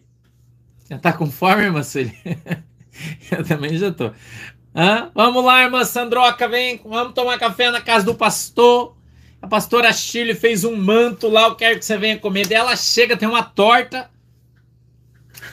Já 0.89 0.97
tá 0.97 1.13
com 1.13 1.29
fome, 1.29 1.61
irmã 1.61 1.83
Sueli? 1.83 2.17
eu 3.29 3.45
também 3.45 3.77
já 3.77 3.91
tô. 3.91 4.09
Hã? 4.75 5.11
Vamos 5.13 5.45
lá, 5.45 5.61
irmã 5.61 5.85
Sandroca, 5.85 6.47
vem, 6.47 6.81
vamos 6.83 7.13
tomar 7.13 7.37
café 7.37 7.69
na 7.69 7.79
casa 7.79 8.03
do 8.03 8.15
pastor. 8.15 8.97
A 9.39 9.47
pastora 9.47 9.93
Shirley 9.93 10.33
fez 10.33 10.63
um 10.63 10.75
manto 10.75 11.29
lá, 11.29 11.43
eu 11.43 11.55
quero 11.55 11.77
que 11.77 11.85
você 11.85 11.99
venha 11.99 12.17
comer. 12.17 12.47
Daí 12.47 12.57
ela 12.57 12.75
chega, 12.75 13.15
tem 13.15 13.29
uma 13.29 13.43
torta, 13.43 14.09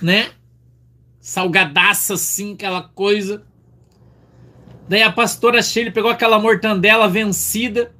né? 0.00 0.30
Salgadaça 1.20 2.14
assim, 2.14 2.54
aquela 2.54 2.84
coisa. 2.84 3.44
Daí 4.88 5.02
a 5.02 5.12
pastora 5.12 5.60
Shirley 5.60 5.92
pegou 5.92 6.10
aquela 6.10 6.38
mortandela 6.38 7.06
vencida. 7.06 7.94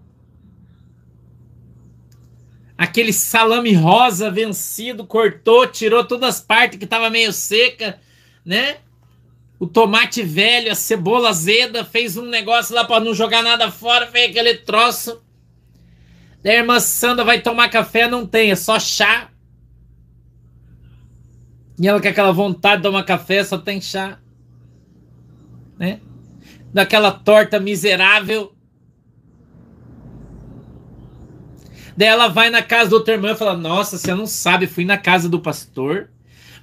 Aquele 2.79 3.13
salame 3.13 3.73
rosa 3.73 4.31
vencido, 4.31 5.07
cortou, 5.07 5.67
tirou 5.67 6.05
todas 6.05 6.37
as 6.37 6.41
partes 6.41 6.79
que 6.79 6.85
estava 6.85 7.09
meio 7.09 7.33
seca, 7.33 7.99
né? 8.45 8.79
O 9.59 9.67
tomate 9.67 10.23
velho, 10.23 10.71
a 10.71 10.75
cebola 10.75 11.31
azeda, 11.31 11.85
fez 11.85 12.19
um 12.19 12.27
negócio 12.27 12.75
lá 12.75 12.85
para 12.85 13.03
não 13.03 13.15
jogar 13.15 13.43
nada 13.43 13.71
fora, 13.71 14.07
fez 14.07 14.31
aquele 14.31 14.55
troço. 14.55 15.23
Daí 16.43 16.57
a 16.57 16.59
irmã 16.59 16.79
Sandra 16.79 17.25
vai 17.25 17.41
tomar 17.41 17.71
café, 17.71 18.07
não 18.07 18.27
tem, 18.27 18.51
é 18.51 18.57
só 18.57 18.79
chá. 18.79 19.31
E 21.79 21.87
ela 21.87 22.01
com 22.01 22.09
aquela 22.09 22.33
vontade 22.33 22.77
de 22.77 22.83
tomar 22.83 23.05
café, 23.05 23.43
só 23.45 23.59
tem 23.59 23.81
chá. 23.81 24.19
Né? 25.79 26.01
Daquela 26.73 27.11
torta 27.11 27.61
miserável. 27.61 28.56
Daí 31.97 32.09
ela 32.09 32.29
vai 32.29 32.51
na 32.51 32.63
casa 32.63 32.91
do 32.91 32.97
outro 32.97 33.15
irmão 33.15 33.31
e 33.31 33.37
fala: 33.37 33.57
Nossa, 33.57 33.97
você 33.97 34.15
não 34.15 34.27
sabe, 34.27 34.67
fui 34.67 34.85
na 34.85 34.99
casa 34.99 35.29
do 35.29 35.41
pastor, 35.41 36.11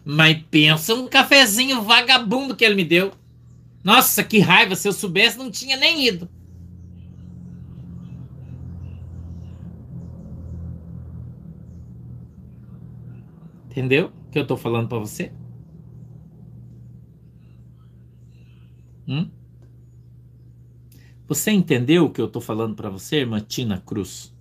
mas 0.06 0.42
pensa 0.52 0.94
um 0.94 1.08
cafezinho 1.08 1.82
vagabundo 1.82 2.56
que 2.56 2.64
ele 2.64 2.76
me 2.76 2.86
deu. 2.86 3.12
Nossa, 3.84 4.24
que 4.24 4.40
raiva, 4.40 4.76
se 4.76 4.88
eu 4.88 4.94
soubesse, 4.94 5.38
não 5.38 5.50
tinha 5.52 5.76
nem 5.76 6.08
ido. 6.08 6.30
Entendeu 13.70 14.14
o 14.28 14.32
que 14.32 14.38
eu 14.38 14.46
tô 14.46 14.56
falando 14.56 14.88
para 14.88 15.00
você? 15.00 15.32
Hum? 19.08 19.30
Você 21.28 21.52
entendeu 21.52 22.06
o 22.06 22.12
que 22.12 22.22
eu 22.22 22.28
tô 22.28 22.40
falando 22.40 22.76
para 22.76 22.90
você, 22.90 23.18
irmã 23.18 23.40
Tina 23.40 23.82
Cruz? 23.84 24.33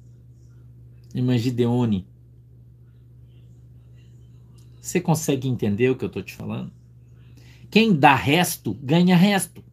Irmã 1.14 1.36
Gideone? 1.36 2.06
Você 4.80 5.00
consegue 5.00 5.48
entender 5.48 5.90
o 5.90 5.96
que 5.96 6.04
eu 6.04 6.08
tô 6.08 6.22
te 6.22 6.34
falando? 6.34 6.72
Quem 7.70 7.94
dá 7.94 8.14
resto, 8.14 8.74
ganha 8.82 9.16
resto. 9.16 9.64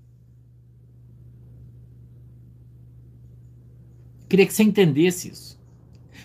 Queria 4.30 4.46
que 4.46 4.54
você 4.54 4.64
entendesse 4.64 5.32
isso. 5.32 5.60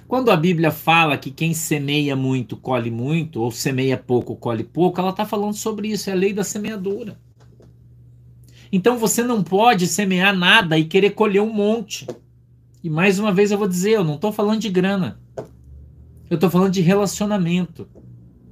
Quando 0.06 0.30
a 0.30 0.36
Bíblia 0.36 0.70
fala 0.70 1.16
que 1.16 1.30
quem 1.30 1.54
semeia 1.54 2.14
muito 2.14 2.56
colhe 2.56 2.90
muito, 2.90 3.40
ou 3.40 3.50
semeia 3.50 3.96
pouco 3.96 4.36
colhe 4.36 4.62
pouco, 4.62 5.00
ela 5.00 5.10
está 5.10 5.24
falando 5.24 5.54
sobre 5.54 5.88
isso, 5.88 6.10
é 6.10 6.12
a 6.12 6.16
lei 6.16 6.32
da 6.32 6.44
semeadura. 6.44 7.18
Então 8.70 8.98
você 8.98 9.22
não 9.22 9.42
pode 9.42 9.86
semear 9.86 10.36
nada 10.36 10.78
e 10.78 10.84
querer 10.84 11.10
colher 11.10 11.40
um 11.40 11.52
monte. 11.52 12.06
E 12.84 12.90
mais 12.90 13.18
uma 13.18 13.32
vez 13.32 13.50
eu 13.50 13.56
vou 13.56 13.66
dizer, 13.66 13.92
eu 13.92 14.04
não 14.04 14.16
estou 14.16 14.30
falando 14.30 14.60
de 14.60 14.68
grana. 14.68 15.18
Eu 16.28 16.34
estou 16.34 16.50
falando 16.50 16.74
de 16.74 16.82
relacionamento. 16.82 17.88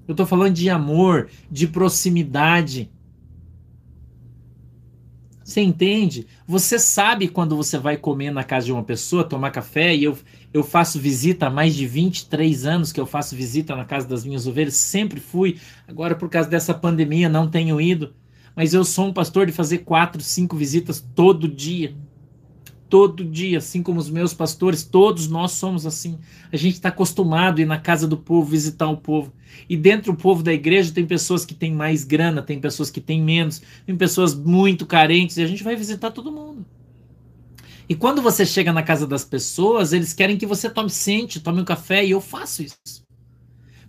Eu 0.08 0.12
estou 0.12 0.24
falando 0.24 0.54
de 0.54 0.70
amor, 0.70 1.28
de 1.50 1.66
proximidade. 1.66 2.90
Você 5.44 5.60
entende? 5.60 6.26
Você 6.46 6.78
sabe 6.78 7.28
quando 7.28 7.54
você 7.54 7.76
vai 7.76 7.98
comer 7.98 8.30
na 8.30 8.42
casa 8.42 8.64
de 8.64 8.72
uma 8.72 8.82
pessoa, 8.82 9.22
tomar 9.22 9.50
café, 9.50 9.94
e 9.94 10.04
eu, 10.04 10.16
eu 10.50 10.64
faço 10.64 10.98
visita 10.98 11.48
há 11.48 11.50
mais 11.50 11.74
de 11.74 11.86
23 11.86 12.64
anos 12.64 12.90
que 12.90 12.98
eu 12.98 13.04
faço 13.04 13.36
visita 13.36 13.76
na 13.76 13.84
casa 13.84 14.08
das 14.08 14.24
minhas 14.24 14.46
ovelhas, 14.46 14.76
sempre 14.76 15.20
fui. 15.20 15.58
Agora, 15.86 16.14
por 16.14 16.30
causa 16.30 16.48
dessa 16.48 16.72
pandemia, 16.72 17.28
não 17.28 17.50
tenho 17.50 17.78
ido. 17.78 18.14
Mas 18.56 18.72
eu 18.72 18.82
sou 18.82 19.08
um 19.08 19.12
pastor 19.12 19.44
de 19.44 19.52
fazer 19.52 19.78
quatro, 19.80 20.22
cinco 20.22 20.56
visitas 20.56 21.06
todo 21.14 21.46
dia 21.46 21.94
todo 22.92 23.24
dia, 23.24 23.56
assim 23.56 23.82
como 23.82 23.98
os 23.98 24.10
meus 24.10 24.34
pastores, 24.34 24.84
todos 24.84 25.26
nós 25.26 25.52
somos 25.52 25.86
assim. 25.86 26.18
A 26.52 26.58
gente 26.58 26.74
está 26.74 26.90
acostumado 26.90 27.58
a 27.58 27.62
ir 27.62 27.64
na 27.64 27.80
casa 27.80 28.06
do 28.06 28.18
povo, 28.18 28.50
visitar 28.50 28.86
o 28.86 28.98
povo. 28.98 29.32
E 29.66 29.78
dentro 29.78 30.12
do 30.12 30.18
povo 30.18 30.42
da 30.42 30.52
igreja 30.52 30.92
tem 30.92 31.06
pessoas 31.06 31.42
que 31.42 31.54
têm 31.54 31.72
mais 31.72 32.04
grana, 32.04 32.42
tem 32.42 32.60
pessoas 32.60 32.90
que 32.90 33.00
têm 33.00 33.22
menos, 33.22 33.62
tem 33.86 33.96
pessoas 33.96 34.34
muito 34.34 34.84
carentes, 34.84 35.38
e 35.38 35.42
a 35.42 35.46
gente 35.46 35.64
vai 35.64 35.74
visitar 35.74 36.10
todo 36.10 36.30
mundo. 36.30 36.66
E 37.88 37.94
quando 37.94 38.20
você 38.20 38.44
chega 38.44 38.74
na 38.74 38.82
casa 38.82 39.06
das 39.06 39.24
pessoas, 39.24 39.94
eles 39.94 40.12
querem 40.12 40.36
que 40.36 40.44
você 40.44 40.68
tome 40.68 40.90
sente, 40.90 41.40
tome 41.40 41.62
um 41.62 41.64
café, 41.64 42.04
e 42.04 42.10
eu 42.10 42.20
faço 42.20 42.62
isso. 42.62 43.01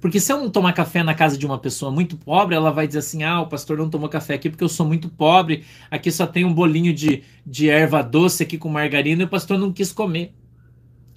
Porque 0.03 0.19
se 0.19 0.33
eu 0.33 0.37
não 0.37 0.49
tomar 0.49 0.73
café 0.73 1.01
na 1.01 1.15
casa 1.15 1.37
de 1.37 1.45
uma 1.45 1.57
pessoa 1.57 1.89
muito 1.89 2.17
pobre, 2.17 2.53
ela 2.53 2.71
vai 2.71 2.85
dizer 2.85 2.99
assim: 2.99 3.23
ah, 3.23 3.39
o 3.39 3.47
pastor 3.47 3.77
não 3.77 3.89
tomou 3.89 4.09
café 4.09 4.33
aqui 4.33 4.49
porque 4.49 4.61
eu 4.61 4.67
sou 4.67 4.85
muito 4.85 5.07
pobre, 5.07 5.63
aqui 5.89 6.11
só 6.11 6.27
tem 6.27 6.43
um 6.43 6.53
bolinho 6.53 6.93
de, 6.93 7.23
de 7.45 7.69
erva 7.69 8.03
doce 8.03 8.43
aqui 8.43 8.57
com 8.57 8.67
margarina 8.67 9.21
e 9.21 9.25
o 9.25 9.29
pastor 9.29 9.57
não 9.57 9.71
quis 9.71 9.93
comer. 9.93 10.35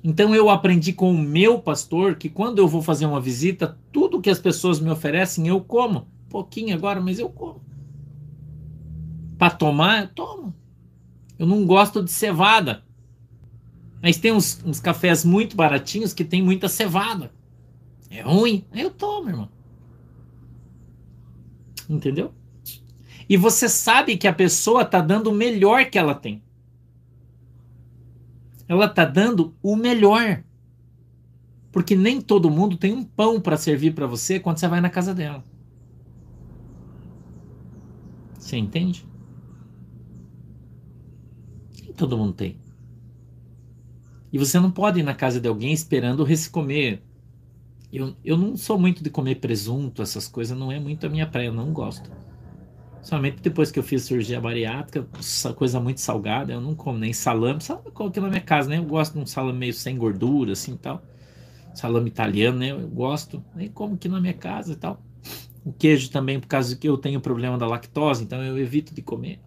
Então 0.04 0.32
eu 0.36 0.48
aprendi 0.48 0.92
com 0.92 1.10
o 1.10 1.18
meu 1.18 1.58
pastor 1.58 2.14
que 2.14 2.28
quando 2.28 2.60
eu 2.60 2.68
vou 2.68 2.80
fazer 2.80 3.06
uma 3.06 3.20
visita, 3.20 3.76
tudo 3.90 4.20
que 4.20 4.30
as 4.30 4.38
pessoas 4.38 4.78
me 4.78 4.88
oferecem 4.88 5.48
eu 5.48 5.60
como. 5.60 6.06
Pouquinho 6.28 6.72
agora, 6.72 7.00
mas 7.00 7.18
eu 7.18 7.28
como. 7.28 7.60
Para 9.36 9.50
tomar, 9.50 10.02
eu 10.02 10.08
tomo. 10.10 10.54
Eu 11.36 11.44
não 11.48 11.66
gosto 11.66 12.04
de 12.04 12.12
cevada. 12.12 12.84
Mas 14.00 14.16
tem 14.16 14.30
uns, 14.30 14.62
uns 14.64 14.78
cafés 14.78 15.24
muito 15.24 15.56
baratinhos 15.56 16.14
que 16.14 16.24
tem 16.24 16.40
muita 16.40 16.68
cevada. 16.68 17.34
É 18.10 18.22
ruim? 18.22 18.64
Eu 18.72 18.90
tomo, 18.90 19.28
irmão. 19.28 19.48
Entendeu? 21.88 22.32
E 23.28 23.36
você 23.36 23.68
sabe 23.68 24.16
que 24.16 24.28
a 24.28 24.32
pessoa 24.32 24.82
está 24.82 25.00
dando 25.00 25.30
o 25.30 25.34
melhor 25.34 25.86
que 25.90 25.98
ela 25.98 26.14
tem. 26.14 26.42
Ela 28.68 28.86
está 28.86 29.04
dando 29.04 29.54
o 29.62 29.76
melhor. 29.76 30.42
Porque 31.72 31.94
nem 31.94 32.20
todo 32.20 32.50
mundo 32.50 32.76
tem 32.76 32.92
um 32.92 33.04
pão 33.04 33.40
para 33.40 33.56
servir 33.56 33.94
para 33.94 34.06
você 34.06 34.40
quando 34.40 34.58
você 34.58 34.68
vai 34.68 34.80
na 34.80 34.90
casa 34.90 35.14
dela. 35.14 35.44
Você 38.38 38.56
entende? 38.56 39.06
Nem 41.82 41.92
todo 41.92 42.16
mundo 42.16 42.32
tem. 42.32 42.58
E 44.32 44.38
você 44.38 44.58
não 44.60 44.70
pode 44.70 45.00
ir 45.00 45.02
na 45.02 45.14
casa 45.14 45.40
de 45.40 45.48
alguém 45.48 45.72
esperando 45.72 46.26
comer 46.50 47.02
eu, 47.92 48.16
eu 48.24 48.36
não 48.36 48.56
sou 48.56 48.78
muito 48.78 49.02
de 49.02 49.10
comer 49.10 49.36
presunto, 49.36 50.02
essas 50.02 50.28
coisas, 50.28 50.56
não 50.56 50.70
é 50.70 50.78
muito 50.78 51.06
a 51.06 51.08
minha 51.08 51.26
praia, 51.26 51.52
não 51.52 51.72
gosto. 51.72 52.10
Somente 53.02 53.40
depois 53.40 53.70
que 53.70 53.78
eu 53.78 53.84
fiz 53.84 54.02
cirurgia 54.02 54.40
bariátrica, 54.40 55.08
coisa 55.54 55.78
muito 55.78 56.00
salgada, 56.00 56.52
eu 56.52 56.60
não 56.60 56.74
como 56.74 56.98
nem 56.98 57.12
salame. 57.12 57.60
Salame 57.60 57.86
eu 57.86 57.92
coloquei 57.92 58.20
na 58.20 58.28
minha 58.28 58.40
casa, 58.40 58.68
né? 58.68 58.78
Eu 58.78 58.84
gosto 58.84 59.12
de 59.14 59.20
um 59.20 59.26
salame 59.26 59.58
meio 59.58 59.72
sem 59.72 59.96
gordura, 59.96 60.52
assim 60.52 60.76
tal. 60.76 61.00
Salame 61.72 62.08
italiano, 62.08 62.58
né? 62.58 62.72
Eu 62.72 62.88
gosto, 62.88 63.44
nem 63.54 63.70
como 63.70 63.94
aqui 63.94 64.08
na 64.08 64.20
minha 64.20 64.34
casa 64.34 64.72
e 64.72 64.76
tal. 64.76 65.00
O 65.64 65.72
queijo 65.72 66.10
também, 66.10 66.40
por 66.40 66.48
causa 66.48 66.76
que 66.76 66.88
eu 66.88 66.98
tenho 66.98 67.20
problema 67.20 67.56
da 67.56 67.66
lactose, 67.66 68.24
então 68.24 68.42
eu 68.42 68.58
evito 68.58 68.92
de 68.92 69.02
comer. 69.02 69.40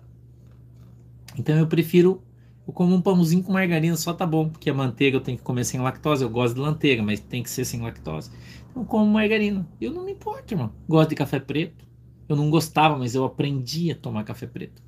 Então 1.38 1.58
eu 1.58 1.68
prefiro 1.68 2.24
eu 2.70 2.74
como 2.74 2.96
um 2.96 3.02
pãozinho 3.02 3.42
com 3.44 3.52
margarina 3.52 3.98
só 3.98 4.14
tá 4.14 4.28
bom, 4.28 4.48
porque 4.48 4.70
a 4.70 4.74
manteiga 4.76 5.18
eu 5.18 5.22
tenho 5.22 5.40
que 5.40 5.44
comer 5.44 5.64
sem 5.64 5.80
lactose. 5.80 6.24
Eu 6.24 6.30
gosto 6.30 6.54
de 6.54 6.62
manteiga, 6.62 7.02
mas 7.02 7.20
tem 7.20 7.42
que 7.42 7.50
ser 7.50 7.66
sem 7.66 7.82
lactose. 7.82 8.30
Então 8.70 8.84
eu 8.84 8.86
como 8.86 9.12
margarina. 9.12 9.68
Eu 9.82 9.92
não 9.92 10.06
me 10.06 10.12
importo, 10.12 10.54
irmão. 10.54 10.72
Gosto 10.88 11.10
de 11.10 11.16
café 11.16 11.40
preto. 11.40 11.84
Eu 12.28 12.36
não 12.36 12.52
gostava, 12.52 12.96
mas 12.96 13.16
eu 13.16 13.26
aprendi 13.26 13.90
a 13.90 13.96
tomar 13.96 14.24
café 14.24 14.46
preto. 14.46 14.84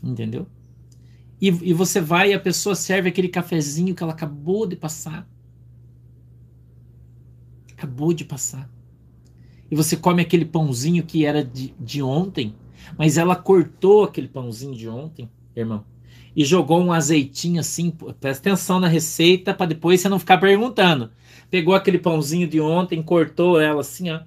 Entendeu? 0.00 0.46
E, 1.40 1.48
e 1.48 1.72
você 1.72 2.00
vai 2.00 2.30
e 2.30 2.34
a 2.34 2.38
pessoa 2.38 2.76
serve 2.76 3.08
aquele 3.08 3.28
cafezinho 3.28 3.92
que 3.92 4.02
ela 4.02 4.12
acabou 4.12 4.68
de 4.68 4.76
passar. 4.76 5.28
Acabou 7.72 8.12
de 8.12 8.24
passar. 8.24 8.70
E 9.68 9.74
você 9.74 9.96
come 9.96 10.22
aquele 10.22 10.44
pãozinho 10.44 11.02
que 11.02 11.26
era 11.26 11.44
de, 11.44 11.74
de 11.80 12.00
ontem, 12.00 12.54
mas 12.96 13.18
ela 13.18 13.34
cortou 13.34 14.04
aquele 14.04 14.28
pãozinho 14.28 14.76
de 14.76 14.88
ontem, 14.88 15.28
irmão 15.56 15.84
e 16.36 16.44
jogou 16.44 16.82
um 16.82 16.92
azeitinho 16.92 17.60
assim, 17.60 17.90
presta 18.20 18.48
atenção 18.48 18.80
na 18.80 18.88
receita 18.88 19.54
para 19.54 19.66
depois 19.66 20.00
você 20.00 20.08
não 20.08 20.18
ficar 20.18 20.38
perguntando. 20.38 21.10
Pegou 21.50 21.74
aquele 21.74 21.98
pãozinho 21.98 22.48
de 22.48 22.60
ontem, 22.60 23.02
cortou 23.02 23.60
ela 23.60 23.80
assim, 23.80 24.10
ó, 24.10 24.20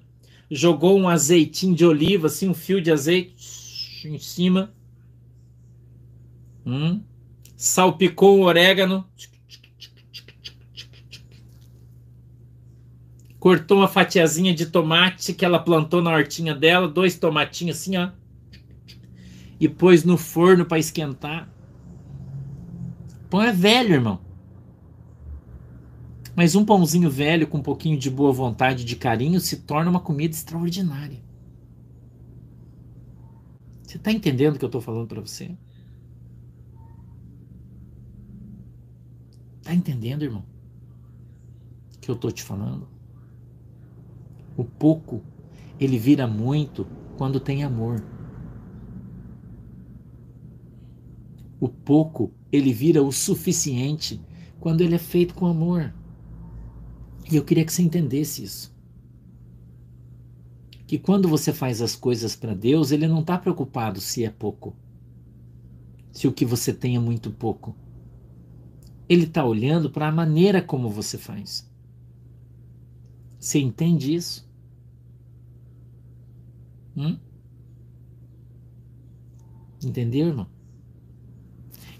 jogou 0.50 0.98
um 0.98 1.08
azeitinho 1.08 1.74
de 1.74 1.84
oliva, 1.84 2.28
assim, 2.28 2.48
um 2.48 2.54
fio 2.54 2.80
de 2.80 2.90
azeite 2.90 4.08
em 4.08 4.18
cima. 4.18 4.72
Hum, 6.64 7.02
salpicou 7.56 8.38
o 8.38 8.42
orégano. 8.44 9.06
Cortou 13.38 13.78
uma 13.78 13.88
fatiazinha 13.88 14.52
de 14.52 14.66
tomate 14.66 15.32
que 15.32 15.44
ela 15.44 15.58
plantou 15.58 16.02
na 16.02 16.10
hortinha 16.10 16.54
dela, 16.54 16.88
dois 16.88 17.16
tomatinhos 17.16 17.76
assim, 17.76 17.96
ó. 17.96 18.10
E 19.60 19.68
pôs 19.68 20.04
no 20.04 20.16
forno 20.16 20.64
para 20.64 20.78
esquentar. 20.78 21.48
Pão 23.30 23.42
é 23.42 23.52
velho, 23.52 23.94
irmão. 23.94 24.20
Mas 26.34 26.54
um 26.54 26.64
pãozinho 26.64 27.10
velho 27.10 27.46
com 27.46 27.58
um 27.58 27.62
pouquinho 27.62 27.98
de 27.98 28.08
boa 28.08 28.32
vontade, 28.32 28.84
de 28.84 28.96
carinho, 28.96 29.40
se 29.40 29.56
torna 29.58 29.90
uma 29.90 30.00
comida 30.00 30.34
extraordinária. 30.34 31.20
Você 33.82 33.96
está 33.96 34.12
entendendo 34.12 34.54
o 34.54 34.58
que 34.58 34.64
eu 34.64 34.68
estou 34.68 34.80
falando 34.80 35.08
para 35.08 35.20
você? 35.20 35.56
Está 39.58 39.74
entendendo, 39.74 40.22
irmão? 40.22 40.44
O 41.96 41.98
que 41.98 42.10
eu 42.10 42.14
estou 42.14 42.30
te 42.30 42.42
falando? 42.42 42.88
O 44.56 44.64
pouco, 44.64 45.22
ele 45.78 45.98
vira 45.98 46.26
muito 46.26 46.86
quando 47.16 47.40
tem 47.40 47.64
amor. 47.64 48.02
O 51.60 51.68
pouco, 51.68 52.32
ele 52.52 52.72
vira 52.72 53.02
o 53.02 53.12
suficiente 53.12 54.20
quando 54.60 54.80
ele 54.80 54.94
é 54.94 54.98
feito 54.98 55.34
com 55.34 55.46
amor. 55.46 55.92
E 57.30 57.36
eu 57.36 57.44
queria 57.44 57.64
que 57.64 57.72
você 57.72 57.82
entendesse 57.82 58.42
isso. 58.42 58.74
Que 60.86 60.98
quando 60.98 61.28
você 61.28 61.52
faz 61.52 61.82
as 61.82 61.94
coisas 61.94 62.34
para 62.34 62.54
Deus, 62.54 62.90
Ele 62.90 63.06
não 63.06 63.20
está 63.20 63.36
preocupado 63.36 64.00
se 64.00 64.24
é 64.24 64.30
pouco, 64.30 64.74
se 66.10 66.26
o 66.26 66.32
que 66.32 66.46
você 66.46 66.72
tem 66.72 66.96
é 66.96 66.98
muito 66.98 67.30
pouco. 67.30 67.76
Ele 69.06 69.24
está 69.24 69.44
olhando 69.44 69.90
para 69.90 70.08
a 70.08 70.12
maneira 70.12 70.62
como 70.62 70.88
você 70.88 71.18
faz. 71.18 71.70
Você 73.38 73.58
entende 73.58 74.14
isso? 74.14 74.48
Hum? 76.96 77.18
Entendeu, 79.84 80.28
irmão? 80.28 80.57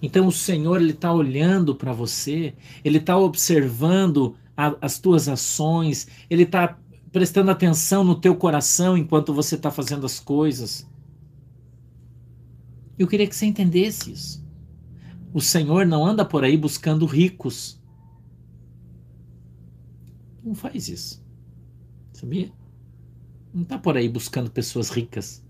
Então 0.00 0.26
o 0.26 0.32
Senhor 0.32 0.80
ele 0.80 0.92
está 0.92 1.12
olhando 1.12 1.74
para 1.74 1.92
você, 1.92 2.54
ele 2.84 2.98
está 2.98 3.16
observando 3.16 4.36
a, 4.56 4.74
as 4.80 4.98
tuas 4.98 5.28
ações, 5.28 6.06
ele 6.30 6.44
está 6.44 6.78
prestando 7.10 7.50
atenção 7.50 8.04
no 8.04 8.14
teu 8.14 8.36
coração 8.36 8.96
enquanto 8.96 9.34
você 9.34 9.54
está 9.54 9.70
fazendo 9.70 10.06
as 10.06 10.20
coisas. 10.20 10.86
Eu 12.98 13.06
queria 13.06 13.26
que 13.26 13.34
você 13.34 13.46
entendesse 13.46 14.12
isso. 14.12 14.46
O 15.32 15.40
Senhor 15.40 15.86
não 15.86 16.04
anda 16.04 16.24
por 16.24 16.44
aí 16.44 16.56
buscando 16.56 17.06
ricos. 17.06 17.80
Não 20.42 20.54
faz 20.54 20.88
isso. 20.88 21.22
Sabia? 22.12 22.50
Não 23.52 23.62
está 23.62 23.78
por 23.78 23.96
aí 23.96 24.08
buscando 24.08 24.50
pessoas 24.50 24.90
ricas. 24.90 25.44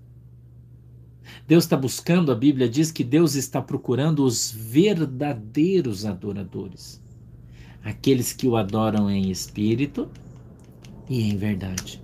Deus 1.47 1.65
está 1.65 1.77
buscando, 1.77 2.31
a 2.31 2.35
Bíblia 2.35 2.69
diz 2.69 2.91
que 2.91 3.05
Deus 3.05 3.35
está 3.35 3.63
procurando 3.63 4.25
os 4.25 4.51
verdadeiros 4.51 6.05
adoradores. 6.05 7.03
Aqueles 7.83 8.33
que 8.33 8.47
o 8.47 8.57
adoram 8.57 9.11
em 9.11 9.31
espírito 9.31 10.11
e 11.09 11.23
em 11.23 11.37
verdade. 11.37 12.03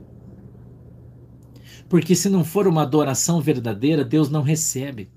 Porque 1.89 2.15
se 2.15 2.29
não 2.29 2.45
for 2.45 2.67
uma 2.67 2.83
adoração 2.83 3.41
verdadeira, 3.41 4.05
Deus 4.05 4.31
não 4.31 4.43
recebe. 4.43 5.11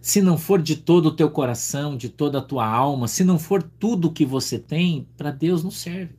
Se 0.00 0.22
não 0.22 0.38
for 0.38 0.62
de 0.62 0.76
todo 0.76 1.06
o 1.06 1.14
teu 1.14 1.30
coração, 1.30 1.96
de 1.96 2.08
toda 2.08 2.38
a 2.38 2.42
tua 2.42 2.66
alma, 2.66 3.08
se 3.08 3.24
não 3.24 3.38
for 3.38 3.62
tudo 3.62 4.12
que 4.12 4.24
você 4.24 4.58
tem, 4.58 5.06
para 5.16 5.30
Deus 5.30 5.62
não 5.62 5.70
serve. 5.70 6.14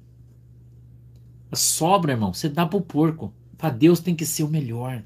Sobra, 1.54 2.12
irmão, 2.12 2.34
você 2.34 2.48
dá 2.48 2.66
para 2.66 2.78
o 2.78 2.82
porco. 2.82 3.34
Para 3.58 3.72
Deus 3.72 4.00
tem 4.00 4.16
que 4.16 4.26
ser 4.26 4.44
o 4.44 4.48
melhor. 4.48 5.04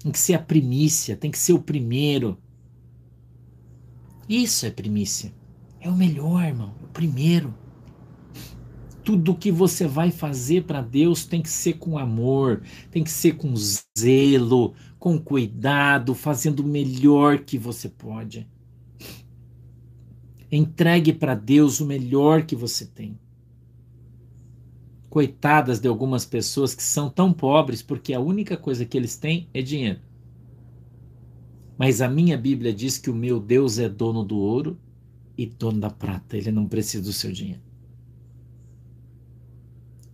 Tem 0.00 0.10
que 0.10 0.18
ser 0.18 0.34
a 0.34 0.38
primícia, 0.38 1.14
tem 1.14 1.30
que 1.30 1.38
ser 1.38 1.52
o 1.52 1.60
primeiro. 1.60 2.38
Isso 4.26 4.64
é 4.64 4.70
primícia. 4.70 5.32
É 5.78 5.88
o 5.88 5.96
melhor, 5.96 6.42
irmão, 6.42 6.74
o 6.82 6.86
primeiro. 6.88 7.54
Tudo 9.04 9.34
que 9.34 9.50
você 9.50 9.86
vai 9.86 10.10
fazer 10.10 10.64
para 10.64 10.80
Deus 10.80 11.24
tem 11.26 11.42
que 11.42 11.50
ser 11.50 11.74
com 11.74 11.98
amor, 11.98 12.62
tem 12.90 13.04
que 13.04 13.10
ser 13.10 13.36
com 13.36 13.54
zelo, 13.98 14.74
com 14.98 15.18
cuidado, 15.18 16.14
fazendo 16.14 16.60
o 16.60 16.66
melhor 16.66 17.40
que 17.40 17.58
você 17.58 17.88
pode. 17.88 18.48
Entregue 20.50 21.12
para 21.12 21.34
Deus 21.34 21.80
o 21.80 21.86
melhor 21.86 22.44
que 22.44 22.56
você 22.56 22.86
tem. 22.86 23.18
Coitadas 25.10 25.80
de 25.80 25.88
algumas 25.88 26.24
pessoas 26.24 26.74
que 26.74 26.82
são 26.82 27.10
tão 27.10 27.32
pobres 27.32 27.82
porque 27.82 28.14
a 28.14 28.20
única 28.20 28.56
coisa 28.56 28.86
que 28.86 28.96
eles 28.96 29.16
têm 29.16 29.48
é 29.52 29.60
dinheiro. 29.60 30.00
Mas 31.76 32.00
a 32.00 32.08
minha 32.08 32.38
Bíblia 32.38 32.72
diz 32.72 32.96
que 32.96 33.10
o 33.10 33.14
meu 33.14 33.40
Deus 33.40 33.78
é 33.78 33.88
dono 33.88 34.22
do 34.22 34.38
ouro 34.38 34.78
e 35.36 35.46
dono 35.46 35.80
da 35.80 35.90
prata. 35.90 36.36
Ele 36.36 36.52
não 36.52 36.66
precisa 36.66 37.02
do 37.02 37.12
seu 37.12 37.32
dinheiro. 37.32 37.60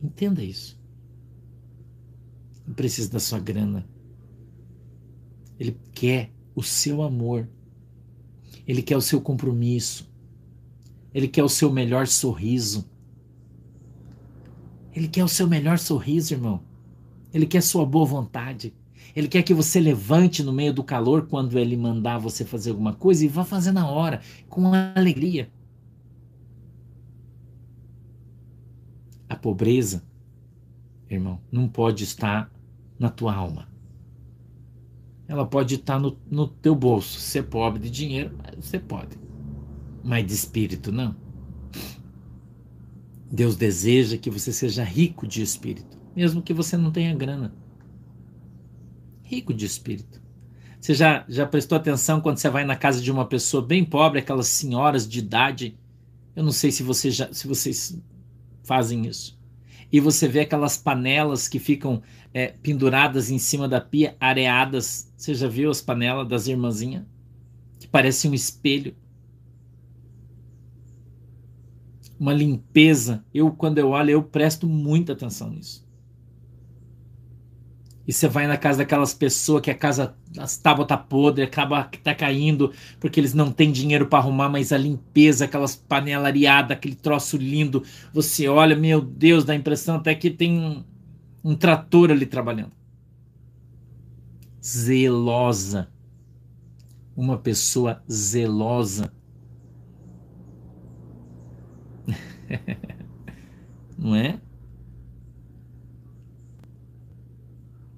Entenda 0.02 0.42
isso. 0.42 0.80
Não 2.66 2.74
precisa 2.74 3.10
da 3.10 3.20
sua 3.20 3.38
grana. 3.38 3.86
Ele 5.58 5.76
quer 5.92 6.32
o 6.54 6.62
seu 6.62 7.02
amor. 7.02 7.48
Ele 8.66 8.82
quer 8.82 8.96
o 8.96 9.02
seu 9.02 9.20
compromisso. 9.20 10.10
Ele 11.12 11.28
quer 11.28 11.44
o 11.44 11.48
seu 11.48 11.70
melhor 11.70 12.06
sorriso. 12.06 12.88
Ele 14.96 15.08
quer 15.08 15.22
o 15.22 15.28
seu 15.28 15.46
melhor 15.46 15.78
sorriso, 15.78 16.32
irmão. 16.32 16.62
Ele 17.32 17.44
quer 17.44 17.60
sua 17.60 17.84
boa 17.84 18.06
vontade. 18.06 18.72
Ele 19.14 19.28
quer 19.28 19.42
que 19.42 19.52
você 19.52 19.78
levante 19.78 20.42
no 20.42 20.54
meio 20.54 20.72
do 20.72 20.82
calor 20.82 21.26
quando 21.26 21.58
ele 21.58 21.76
mandar 21.76 22.16
você 22.16 22.46
fazer 22.46 22.70
alguma 22.70 22.94
coisa 22.94 23.22
e 23.22 23.28
vá 23.28 23.44
fazer 23.44 23.72
na 23.72 23.86
hora, 23.86 24.22
com 24.48 24.72
alegria. 24.72 25.50
A 29.28 29.36
pobreza, 29.36 30.02
irmão, 31.10 31.38
não 31.52 31.68
pode 31.68 32.02
estar 32.02 32.50
na 32.98 33.10
tua 33.10 33.34
alma. 33.34 33.68
Ela 35.28 35.44
pode 35.44 35.74
estar 35.74 35.98
no, 35.98 36.16
no 36.30 36.48
teu 36.48 36.74
bolso. 36.74 37.20
Ser 37.20 37.42
pobre 37.42 37.82
de 37.82 37.90
dinheiro, 37.90 38.34
você 38.58 38.78
pode. 38.78 39.18
Mas 40.02 40.26
de 40.26 40.32
espírito, 40.32 40.90
não. 40.90 41.14
Deus 43.36 43.54
deseja 43.54 44.16
que 44.16 44.30
você 44.30 44.50
seja 44.50 44.82
rico 44.82 45.26
de 45.26 45.42
espírito, 45.42 45.98
mesmo 46.16 46.40
que 46.40 46.54
você 46.54 46.74
não 46.74 46.90
tenha 46.90 47.14
grana. 47.14 47.54
Rico 49.22 49.52
de 49.52 49.66
espírito. 49.66 50.22
Você 50.80 50.94
já, 50.94 51.22
já 51.28 51.44
prestou 51.44 51.76
atenção 51.76 52.18
quando 52.18 52.38
você 52.38 52.48
vai 52.48 52.64
na 52.64 52.74
casa 52.74 52.98
de 52.98 53.12
uma 53.12 53.26
pessoa 53.26 53.62
bem 53.62 53.84
pobre, 53.84 54.20
aquelas 54.20 54.46
senhoras 54.46 55.06
de 55.06 55.18
idade? 55.18 55.78
Eu 56.34 56.44
não 56.44 56.50
sei 56.50 56.72
se, 56.72 56.82
você 56.82 57.10
já, 57.10 57.30
se 57.30 57.46
vocês 57.46 58.00
fazem 58.64 59.06
isso. 59.06 59.38
E 59.92 60.00
você 60.00 60.26
vê 60.26 60.40
aquelas 60.40 60.78
panelas 60.78 61.46
que 61.46 61.58
ficam 61.58 62.02
é, 62.32 62.54
penduradas 62.62 63.30
em 63.30 63.38
cima 63.38 63.68
da 63.68 63.82
pia, 63.82 64.16
areadas. 64.18 65.12
Você 65.14 65.34
já 65.34 65.46
viu 65.46 65.70
as 65.70 65.82
panelas 65.82 66.26
das 66.26 66.46
irmãzinhas? 66.46 67.04
Que 67.78 67.86
parecem 67.86 68.30
um 68.30 68.34
espelho. 68.34 68.96
Uma 72.18 72.32
limpeza. 72.32 73.24
Eu, 73.32 73.50
quando 73.50 73.78
eu 73.78 73.90
olho, 73.90 74.10
eu 74.10 74.22
presto 74.22 74.66
muita 74.66 75.12
atenção 75.12 75.50
nisso. 75.50 75.86
E 78.06 78.12
você 78.12 78.28
vai 78.28 78.46
na 78.46 78.56
casa 78.56 78.78
daquelas 78.78 79.12
pessoas 79.12 79.60
que 79.60 79.70
a 79.70 79.74
casa, 79.74 80.16
as 80.38 80.56
tábuas 80.56 80.86
tá 80.86 80.96
podre, 80.96 81.42
acaba 81.42 81.90
tá 82.04 82.14
caindo, 82.14 82.72
porque 83.00 83.18
eles 83.18 83.34
não 83.34 83.50
têm 83.50 83.72
dinheiro 83.72 84.06
para 84.06 84.20
arrumar, 84.20 84.48
mas 84.48 84.72
a 84.72 84.78
limpeza, 84.78 85.44
aquelas 85.44 85.74
panelariadas, 85.74 86.76
aquele 86.76 86.94
troço 86.94 87.36
lindo. 87.36 87.82
Você 88.14 88.46
olha, 88.46 88.76
meu 88.76 89.00
Deus, 89.00 89.44
dá 89.44 89.54
a 89.54 89.56
impressão 89.56 89.96
até 89.96 90.14
que 90.14 90.30
tem 90.30 90.56
um, 90.56 90.84
um 91.42 91.56
trator 91.56 92.12
ali 92.12 92.26
trabalhando. 92.26 92.72
Zelosa. 94.62 95.88
Uma 97.16 97.38
pessoa 97.38 98.02
zelosa 98.10 99.12
Não 103.98 104.14
é? 104.14 104.40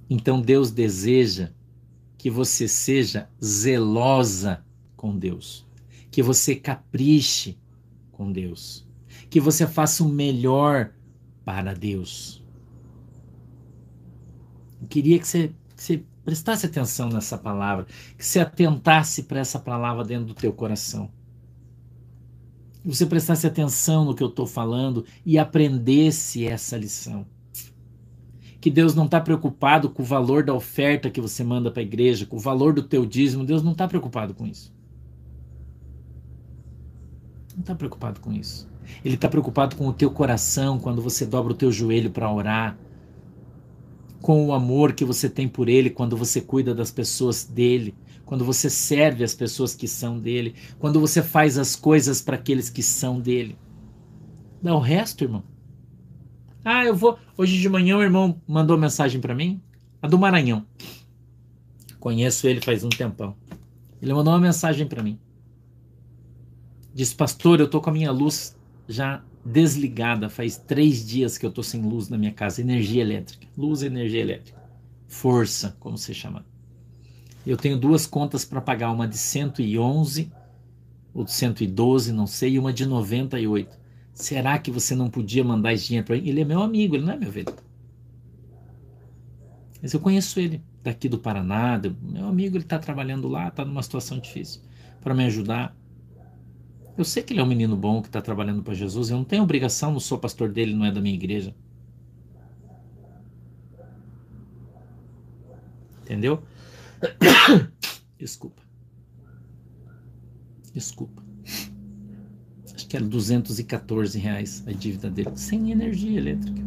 Então 0.08 0.40
Deus 0.40 0.70
deseja 0.70 1.50
que 2.16 2.30
você 2.30 2.66
seja 2.66 3.28
zelosa 3.42 4.64
com 4.96 5.16
Deus, 5.16 5.66
que 6.10 6.22
você 6.22 6.54
capriche 6.54 7.58
com 8.10 8.32
Deus, 8.32 8.86
que 9.30 9.38
você 9.38 9.66
faça 9.66 10.02
o 10.02 10.08
melhor 10.08 10.92
para 11.44 11.74
Deus. 11.74 12.42
Eu 14.80 14.88
queria 14.88 15.18
que 15.18 15.28
você, 15.28 15.48
que 15.76 15.82
você 15.82 16.04
prestasse 16.24 16.66
atenção 16.66 17.08
nessa 17.08 17.36
palavra, 17.36 17.86
que 18.16 18.24
você 18.24 18.40
atentasse 18.40 19.24
para 19.24 19.40
essa 19.40 19.58
palavra 19.58 20.04
dentro 20.04 20.26
do 20.26 20.34
teu 20.34 20.52
coração 20.52 21.10
você 22.84 23.04
prestasse 23.06 23.46
atenção 23.46 24.04
no 24.04 24.14
que 24.14 24.22
eu 24.22 24.28
estou 24.28 24.46
falando 24.46 25.04
e 25.24 25.38
aprendesse 25.38 26.46
essa 26.46 26.76
lição. 26.76 27.26
Que 28.60 28.70
Deus 28.70 28.94
não 28.94 29.04
está 29.04 29.20
preocupado 29.20 29.88
com 29.90 30.02
o 30.02 30.06
valor 30.06 30.42
da 30.42 30.54
oferta 30.54 31.10
que 31.10 31.20
você 31.20 31.44
manda 31.44 31.70
para 31.70 31.80
a 31.80 31.84
igreja, 31.84 32.26
com 32.26 32.36
o 32.36 32.40
valor 32.40 32.72
do 32.72 32.82
teu 32.82 33.06
dízimo. 33.06 33.44
Deus 33.44 33.62
não 33.62 33.72
está 33.72 33.86
preocupado 33.86 34.34
com 34.34 34.46
isso. 34.46 34.72
não 37.54 37.60
está 37.60 37.74
preocupado 37.74 38.20
com 38.20 38.32
isso. 38.32 38.68
Ele 39.04 39.14
está 39.14 39.28
preocupado 39.28 39.76
com 39.76 39.86
o 39.86 39.92
teu 39.92 40.10
coração 40.10 40.78
quando 40.78 41.02
você 41.02 41.26
dobra 41.26 41.52
o 41.52 41.56
teu 41.56 41.70
joelho 41.70 42.10
para 42.10 42.32
orar, 42.32 42.78
com 44.20 44.46
o 44.46 44.52
amor 44.52 44.92
que 44.92 45.04
você 45.04 45.28
tem 45.28 45.46
por 45.48 45.68
ele 45.68 45.90
quando 45.90 46.16
você 46.16 46.40
cuida 46.40 46.74
das 46.74 46.90
pessoas 46.90 47.44
dele, 47.44 47.94
quando 48.28 48.44
você 48.44 48.68
serve 48.68 49.24
as 49.24 49.34
pessoas 49.34 49.74
que 49.74 49.88
são 49.88 50.18
dele, 50.20 50.54
quando 50.78 51.00
você 51.00 51.22
faz 51.22 51.56
as 51.56 51.74
coisas 51.74 52.20
para 52.20 52.36
aqueles 52.36 52.68
que 52.68 52.82
são 52.82 53.18
dele. 53.18 53.56
Dá 54.62 54.74
o 54.74 54.80
resto, 54.80 55.24
irmão. 55.24 55.42
Ah, 56.62 56.84
eu 56.84 56.94
vou. 56.94 57.18
Hoje 57.38 57.58
de 57.58 57.70
manhã 57.70 57.96
o 57.96 58.02
irmão 58.02 58.38
mandou 58.46 58.76
mensagem 58.76 59.18
para 59.18 59.34
mim, 59.34 59.62
a 60.02 60.06
do 60.06 60.18
Maranhão. 60.18 60.66
Conheço 61.98 62.46
ele 62.46 62.60
faz 62.60 62.84
um 62.84 62.90
tempão. 62.90 63.34
Ele 64.02 64.12
mandou 64.12 64.34
uma 64.34 64.40
mensagem 64.40 64.86
para 64.86 65.02
mim. 65.02 65.18
Diz, 66.92 67.14
pastor, 67.14 67.60
eu 67.60 67.70
tô 67.70 67.80
com 67.80 67.88
a 67.88 67.94
minha 67.94 68.12
luz 68.12 68.54
já 68.86 69.24
desligada. 69.42 70.28
Faz 70.28 70.58
três 70.58 71.06
dias 71.06 71.38
que 71.38 71.46
eu 71.46 71.50
tô 71.50 71.62
sem 71.62 71.80
luz 71.80 72.10
na 72.10 72.18
minha 72.18 72.32
casa. 72.34 72.60
Energia 72.60 73.00
elétrica. 73.00 73.46
Luz 73.56 73.82
energia 73.82 74.20
elétrica. 74.20 74.62
Força, 75.06 75.74
como 75.80 75.96
você 75.96 76.12
chama. 76.12 76.44
Eu 77.48 77.56
tenho 77.56 77.78
duas 77.78 78.06
contas 78.06 78.44
para 78.44 78.60
pagar, 78.60 78.92
uma 78.92 79.08
de 79.08 79.16
111 79.16 80.30
ou 81.14 81.24
de 81.24 81.32
112, 81.32 82.12
não 82.12 82.26
sei, 82.26 82.52
e 82.52 82.58
uma 82.58 82.74
de 82.74 82.84
98. 82.84 83.74
Será 84.12 84.58
que 84.58 84.70
você 84.70 84.94
não 84.94 85.08
podia 85.08 85.42
mandar 85.42 85.72
esse 85.72 85.86
dinheiro 85.86 86.06
para 86.06 86.16
ele? 86.18 86.28
Ele 86.28 86.42
é 86.42 86.44
meu 86.44 86.60
amigo, 86.60 86.94
ele 86.94 87.06
não 87.06 87.14
é 87.14 87.16
meu 87.16 87.32
velho. 87.32 87.54
Mas 89.80 89.94
eu 89.94 89.98
conheço 89.98 90.38
ele 90.38 90.62
daqui 90.82 91.08
do 91.08 91.18
Paraná, 91.18 91.80
meu 92.02 92.26
amigo, 92.26 92.58
ele 92.58 92.64
está 92.64 92.78
trabalhando 92.78 93.26
lá, 93.28 93.48
está 93.48 93.64
numa 93.64 93.82
situação 93.82 94.18
difícil 94.18 94.60
para 95.00 95.14
me 95.14 95.24
ajudar. 95.24 95.74
Eu 96.98 97.04
sei 97.04 97.22
que 97.22 97.32
ele 97.32 97.40
é 97.40 97.42
um 97.42 97.46
menino 97.46 97.78
bom 97.78 98.02
que 98.02 98.08
está 98.08 98.20
trabalhando 98.20 98.62
para 98.62 98.74
Jesus. 98.74 99.08
Eu 99.08 99.16
não 99.16 99.24
tenho 99.24 99.42
obrigação, 99.42 99.90
não 99.90 100.00
sou 100.00 100.18
pastor 100.18 100.50
dele, 100.52 100.74
não 100.74 100.84
é 100.84 100.92
da 100.92 101.00
minha 101.00 101.14
igreja. 101.14 101.54
Entendeu? 106.02 106.42
Desculpa. 108.18 108.62
Desculpa. 110.74 111.22
Acho 112.74 112.86
que 112.86 112.96
era 112.96 113.04
214 113.04 114.18
reais 114.18 114.62
a 114.66 114.72
dívida 114.72 115.10
dele, 115.10 115.30
sem 115.34 115.72
energia 115.72 116.18
elétrica. 116.18 116.62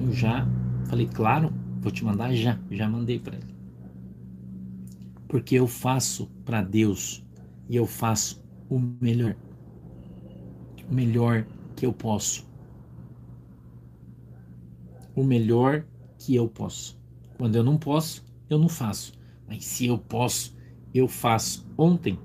Eu 0.00 0.12
já 0.12 0.48
falei, 0.88 1.06
claro, 1.06 1.52
vou 1.80 1.92
te 1.92 2.04
mandar 2.04 2.34
já. 2.34 2.58
Já 2.70 2.88
mandei 2.88 3.18
para 3.18 3.36
ele. 3.36 3.54
Porque 5.28 5.54
eu 5.54 5.66
faço 5.66 6.26
para 6.44 6.62
Deus 6.62 7.24
e 7.68 7.76
eu 7.76 7.86
faço 7.86 8.42
o 8.68 8.78
melhor. 8.78 9.36
O 10.90 10.94
melhor 10.94 11.46
que 11.76 11.86
eu 11.86 11.92
posso. 11.92 12.46
O 15.14 15.22
melhor 15.22 15.84
que 16.18 16.34
eu 16.34 16.48
posso. 16.48 17.01
Quando 17.42 17.56
eu 17.56 17.64
não 17.64 17.76
posso, 17.76 18.24
eu 18.48 18.56
não 18.56 18.68
faço. 18.68 19.14
Mas 19.48 19.64
se 19.64 19.88
eu 19.88 19.98
posso, 19.98 20.56
eu 20.94 21.08
faço. 21.08 21.66
Ontem, 21.76 22.16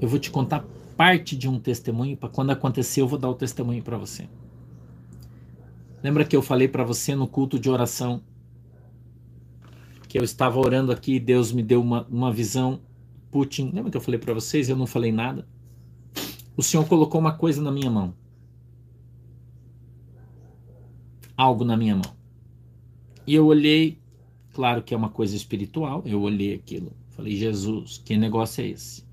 eu 0.00 0.08
vou 0.08 0.18
te 0.18 0.32
contar 0.32 0.64
parte 0.96 1.36
de 1.36 1.48
um 1.48 1.60
testemunho 1.60 2.16
para 2.16 2.28
quando 2.28 2.50
acontecer 2.50 3.02
eu 3.02 3.06
vou 3.06 3.16
dar 3.16 3.30
o 3.30 3.36
testemunho 3.36 3.84
para 3.84 3.96
você. 3.96 4.28
Lembra 6.02 6.24
que 6.24 6.34
eu 6.34 6.42
falei 6.42 6.66
para 6.66 6.82
você 6.82 7.14
no 7.14 7.28
culto 7.28 7.56
de 7.56 7.70
oração 7.70 8.20
que 10.08 10.18
eu 10.18 10.24
estava 10.24 10.58
orando 10.58 10.90
aqui 10.90 11.14
e 11.14 11.20
Deus 11.20 11.52
me 11.52 11.62
deu 11.62 11.80
uma, 11.80 12.04
uma 12.10 12.32
visão 12.32 12.80
Putin. 13.30 13.70
Lembra 13.72 13.92
que 13.92 13.96
eu 13.96 14.00
falei 14.02 14.18
para 14.18 14.34
vocês? 14.34 14.68
Eu 14.68 14.76
não 14.76 14.88
falei 14.88 15.12
nada. 15.12 15.46
O 16.56 16.64
Senhor 16.64 16.84
colocou 16.88 17.20
uma 17.20 17.34
coisa 17.34 17.62
na 17.62 17.70
minha 17.70 17.88
mão. 17.88 18.12
Algo 21.36 21.64
na 21.64 21.76
minha 21.76 21.94
mão. 21.94 22.19
E 23.30 23.34
eu 23.36 23.46
olhei, 23.46 23.96
claro 24.52 24.82
que 24.82 24.92
é 24.92 24.96
uma 24.96 25.08
coisa 25.08 25.36
espiritual, 25.36 26.02
eu 26.04 26.20
olhei 26.20 26.52
aquilo. 26.52 26.90
Falei, 27.10 27.36
Jesus, 27.36 28.02
que 28.04 28.16
negócio 28.16 28.60
é 28.60 28.66
esse? 28.66 29.04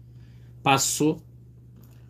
Passou. 0.63 1.21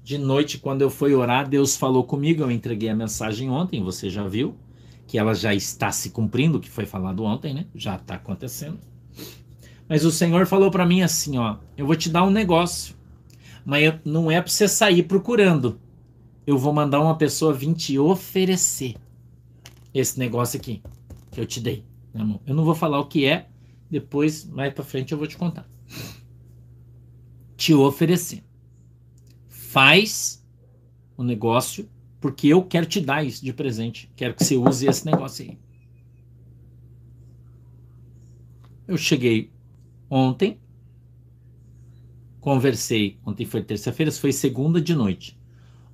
De 0.06 0.17
noite, 0.17 0.58
quando 0.58 0.82
eu 0.82 0.89
fui 0.89 1.13
orar, 1.13 1.50
Deus 1.50 1.76
falou 1.76 2.06
comigo. 2.06 2.41
Eu 2.41 2.50
entreguei 2.50 2.88
a 2.88 2.96
mensagem 2.96 3.50
ontem, 3.50 3.84
você 3.84 4.10
já 4.10 4.26
viu 4.26 4.56
que 5.06 5.17
ela 5.17 5.34
já 5.34 5.54
está 5.54 5.91
se 5.91 6.12
cumprindo, 6.12 6.60
o 6.60 6.62
que 6.62 6.70
foi 6.70 6.86
falado 6.86 7.26
ontem, 7.26 7.54
né? 7.54 7.65
Já 7.76 7.98
está 7.98 8.15
acontecendo. 8.15 8.80
Mas 9.89 10.06
o 10.06 10.12
Senhor 10.12 10.48
falou 10.48 10.72
para 10.72 10.86
mim 10.86 11.02
assim, 11.02 11.38
ó, 11.38 11.58
eu 11.76 11.86
vou 11.86 11.98
te 11.98 12.10
dar 12.10 12.24
um 12.24 12.32
negócio, 12.32 12.96
mas 13.65 13.96
não 14.06 14.32
é 14.32 14.41
para 14.41 14.50
você 14.50 14.70
sair 14.70 15.04
procurando. 15.04 15.78
Eu 16.46 16.58
vou 16.58 16.72
mandar 16.72 17.02
uma 17.02 17.17
pessoa 17.17 17.52
vir 17.52 17.74
te 17.74 18.00
oferecer 18.00 18.96
esse 19.93 20.17
negócio 20.17 20.58
aqui 20.58 20.82
que 21.38 21.41
eu 21.41 21.46
te 21.46 21.60
dei. 21.60 21.84
Eu 22.45 22.56
não 22.56 22.63
vou 22.63 22.75
falar 22.75 22.99
o 22.99 23.08
que 23.08 23.25
é, 23.25 23.47
depois 23.89 24.45
mais 24.45 24.73
para 24.73 24.84
frente 24.84 25.12
eu 25.12 25.17
vou 25.17 25.27
te 25.27 25.38
contar. 25.38 25.69
Te 27.56 27.73
oferecer. 27.73 28.43
Faz 29.47 30.45
o 31.15 31.23
negócio 31.23 31.89
porque 32.19 32.47
eu 32.47 32.63
quero 32.63 32.86
te 32.86 32.99
dar 32.99 33.23
isso 33.25 33.43
de 33.43 33.53
presente. 33.53 34.12
Quero 34.15 34.34
que 34.34 34.43
você 34.43 34.56
use 34.56 34.88
esse 34.88 35.06
negócio 35.06 35.45
aí. 35.45 35.58
Eu 38.88 38.97
cheguei 38.97 39.51
Ontem, 40.10 40.58
conversei. 42.39 43.19
Ontem 43.25 43.45
foi 43.45 43.62
terça-feira, 43.62 44.12
foi 44.12 44.32
segunda 44.32 44.80
de 44.80 44.95
noite. 44.95 45.38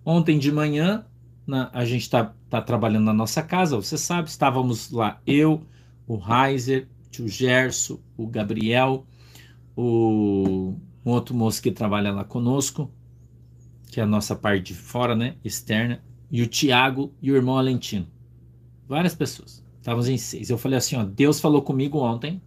Ontem 0.06 0.38
de 0.38 0.52
manhã, 0.52 1.06
na, 1.48 1.70
a 1.74 1.84
gente 1.84 2.02
está 2.02 2.34
tá 2.50 2.62
trabalhando 2.62 3.06
na 3.06 3.14
nossa 3.14 3.42
casa, 3.42 3.76
você 3.76 3.98
sabe, 3.98 4.30
estávamos 4.30 4.92
lá 4.92 5.20
eu, 5.26 5.64
o 6.08 6.18
Reiser, 6.18 6.88
o 7.06 7.10
tio 7.10 7.28
Gerson, 7.28 8.00
o 8.18 8.28
Gabriel, 8.28 9.06
o 9.76 10.76
um 11.06 11.12
outro 11.12 11.36
moço 11.36 11.62
que 11.62 11.72
trabalha 11.72 12.12
lá 12.12 12.24
conosco, 12.24 12.90
que 13.92 14.00
é 14.00 14.04
a 14.04 14.08
nossa 14.08 14.36
parte 14.36 14.68
de 14.68 14.74
fora, 14.74 15.16
né, 15.16 15.36
externa, 15.44 16.02
e 16.32 16.42
o 16.42 16.48
Tiago 16.48 17.14
e 17.22 17.32
o 17.32 17.36
irmão 17.36 17.58
Alentino. 17.58 18.08
Várias 18.88 19.14
pessoas. 19.14 19.64
Estávamos 19.78 20.08
em 20.08 20.18
seis. 20.18 20.50
Eu 20.50 20.58
falei 20.58 20.78
assim, 20.78 20.96
ó, 20.96 21.04
Deus 21.04 21.40
falou 21.40 21.62
comigo 21.62 22.00
ontem 22.00 22.42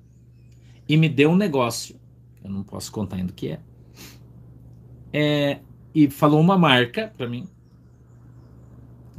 e 0.89 0.97
me 0.97 1.09
deu 1.09 1.31
um 1.31 1.37
negócio. 1.37 2.01
Eu 2.43 2.51
não 2.51 2.63
posso 2.63 2.91
contar 2.91 3.17
ainda 3.17 3.33
o 3.33 3.35
que 3.35 3.49
é. 3.49 3.61
é 5.13 5.61
e 5.95 6.11
falou 6.11 6.41
uma 6.41 6.57
marca 6.57 7.13
para 7.17 7.29
mim. 7.29 7.47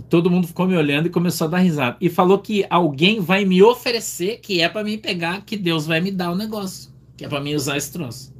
Todo 0.09 0.29
mundo 0.29 0.47
ficou 0.47 0.67
me 0.67 0.75
olhando 0.75 1.07
e 1.07 1.09
começou 1.09 1.47
a 1.47 1.49
dar 1.49 1.57
risada. 1.57 1.97
E 1.99 2.09
falou 2.09 2.39
que 2.39 2.65
alguém 2.69 3.19
vai 3.19 3.43
me 3.43 3.61
oferecer, 3.61 4.39
que 4.39 4.61
é 4.61 4.69
para 4.69 4.83
mim 4.83 4.97
pegar, 4.97 5.43
que 5.43 5.57
Deus 5.57 5.85
vai 5.85 5.99
me 5.99 6.11
dar 6.11 6.31
o 6.31 6.35
negócio. 6.35 6.91
Que 7.17 7.25
é 7.25 7.27
para 7.27 7.41
mim 7.41 7.55
usar 7.55 7.77
esse 7.77 7.91
troço. 7.91 8.33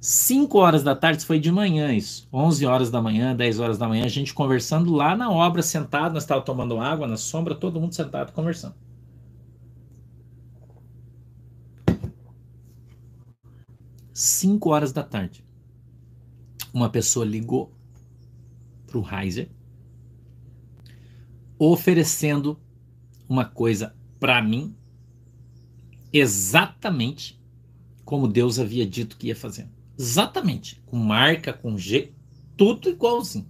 5 0.00 0.58
horas 0.58 0.82
da 0.82 0.94
tarde, 0.94 1.24
foi 1.24 1.38
de 1.38 1.50
manhã 1.50 1.90
isso. 1.90 2.28
11 2.30 2.66
horas 2.66 2.90
da 2.90 3.00
manhã, 3.00 3.34
10 3.34 3.58
horas 3.58 3.78
da 3.78 3.88
manhã, 3.88 4.04
a 4.04 4.08
gente 4.08 4.34
conversando 4.34 4.92
lá 4.92 5.16
na 5.16 5.30
obra, 5.30 5.62
sentado. 5.62 6.12
Nós 6.12 6.24
estávamos 6.24 6.44
tomando 6.44 6.78
água 6.78 7.06
na 7.06 7.16
sombra, 7.16 7.54
todo 7.54 7.80
mundo 7.80 7.94
sentado 7.94 8.32
conversando. 8.32 8.74
5 14.12 14.70
horas 14.70 14.92
da 14.92 15.02
tarde, 15.02 15.44
uma 16.72 16.88
pessoa 16.88 17.24
ligou 17.24 17.73
para 18.94 18.98
o 18.98 19.20
Heiser 19.20 19.48
oferecendo 21.58 22.58
uma 23.28 23.44
coisa 23.44 23.94
para 24.20 24.42
mim 24.42 24.74
exatamente 26.12 27.40
como 28.04 28.28
Deus 28.28 28.58
havia 28.58 28.86
dito 28.86 29.16
que 29.16 29.28
ia 29.28 29.36
fazer. 29.36 29.68
Exatamente, 29.98 30.80
com 30.86 30.96
marca, 30.96 31.52
com 31.52 31.76
G, 31.76 32.12
tudo 32.56 32.88
igualzinho. 32.88 33.46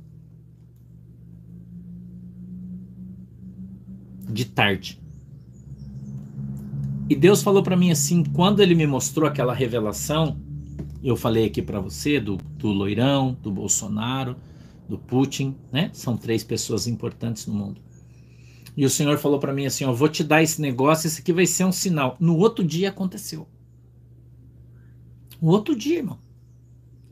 De 4.30 4.44
tarde. 4.44 5.02
E 7.08 7.14
Deus 7.14 7.42
falou 7.42 7.62
para 7.62 7.76
mim 7.76 7.90
assim, 7.90 8.24
quando 8.24 8.60
ele 8.60 8.74
me 8.74 8.86
mostrou 8.86 9.28
aquela 9.28 9.52
revelação, 9.52 10.40
eu 11.02 11.16
falei 11.16 11.46
aqui 11.46 11.60
para 11.60 11.80
você 11.80 12.18
do, 12.18 12.36
do 12.56 12.68
Loirão, 12.68 13.36
do 13.42 13.50
Bolsonaro, 13.50 14.36
do 14.88 14.98
Putin, 14.98 15.56
né? 15.72 15.90
São 15.92 16.16
três 16.16 16.44
pessoas 16.44 16.86
importantes 16.86 17.46
no 17.46 17.54
mundo. 17.54 17.80
E 18.76 18.84
o 18.84 18.90
Senhor 18.90 19.18
falou 19.18 19.38
para 19.38 19.52
mim 19.52 19.66
assim: 19.66 19.84
Eu 19.84 19.94
vou 19.94 20.08
te 20.08 20.24
dar 20.24 20.42
esse 20.42 20.60
negócio, 20.60 21.06
esse 21.06 21.20
aqui 21.20 21.32
vai 21.32 21.46
ser 21.46 21.64
um 21.64 21.72
sinal. 21.72 22.16
No 22.18 22.36
outro 22.36 22.64
dia 22.64 22.88
aconteceu. 22.88 23.46
No 25.40 25.50
outro 25.50 25.76
dia, 25.76 25.98
irmão. 25.98 26.18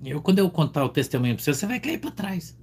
Eu, 0.04 0.20
quando 0.20 0.40
eu 0.40 0.50
contar 0.50 0.84
o 0.84 0.88
testemunho 0.88 1.34
para 1.36 1.44
você, 1.44 1.54
você 1.54 1.66
vai 1.66 1.78
cair 1.78 1.98
para 1.98 2.10
trás. 2.10 2.58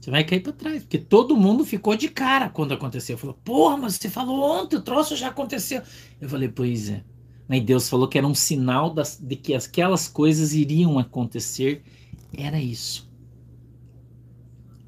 Você 0.00 0.10
vai 0.10 0.24
cair 0.24 0.40
para 0.40 0.52
trás, 0.52 0.82
porque 0.82 0.98
todo 0.98 1.36
mundo 1.36 1.64
ficou 1.64 1.94
de 1.94 2.08
cara 2.08 2.48
quando 2.48 2.72
aconteceu. 2.74 3.16
Falou, 3.16 3.38
porra, 3.44 3.76
mas 3.76 3.94
você 3.94 4.10
falou 4.10 4.42
ontem, 4.42 4.76
o 4.76 4.82
troço 4.82 5.14
já 5.14 5.28
aconteceu. 5.28 5.80
Eu 6.20 6.28
falei, 6.28 6.48
pois 6.48 6.90
é. 6.90 7.04
Mas 7.46 7.62
Deus 7.62 7.88
falou 7.88 8.08
que 8.08 8.18
era 8.18 8.26
um 8.26 8.34
sinal 8.34 8.92
das, 8.92 9.16
de 9.16 9.36
que 9.36 9.54
aquelas 9.54 10.08
coisas 10.08 10.54
iriam 10.54 10.98
acontecer. 10.98 11.84
Era 12.36 12.60
isso. 12.60 13.11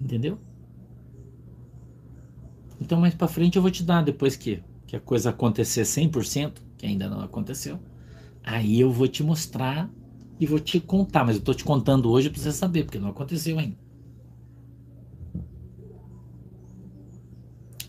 Entendeu? 0.04 0.38
Então, 2.78 3.00
mais 3.00 3.14
para 3.14 3.26
frente 3.26 3.56
eu 3.56 3.62
vou 3.62 3.70
te 3.70 3.82
dar, 3.82 4.02
depois 4.02 4.36
que, 4.36 4.62
que 4.86 4.94
a 4.94 5.00
coisa 5.00 5.30
acontecer 5.30 5.82
100%, 5.82 6.60
que 6.76 6.84
ainda 6.84 7.08
não 7.08 7.22
aconteceu, 7.22 7.78
aí 8.42 8.78
eu 8.78 8.92
vou 8.92 9.08
te 9.08 9.22
mostrar 9.22 9.90
e 10.38 10.44
vou 10.44 10.60
te 10.60 10.78
contar. 10.78 11.24
Mas 11.24 11.36
eu 11.36 11.40
estou 11.40 11.54
te 11.54 11.64
contando 11.64 12.10
hoje 12.10 12.28
para 12.28 12.38
você 12.38 12.52
saber, 12.52 12.84
porque 12.84 12.98
não 12.98 13.08
aconteceu 13.08 13.58
ainda. 13.58 13.76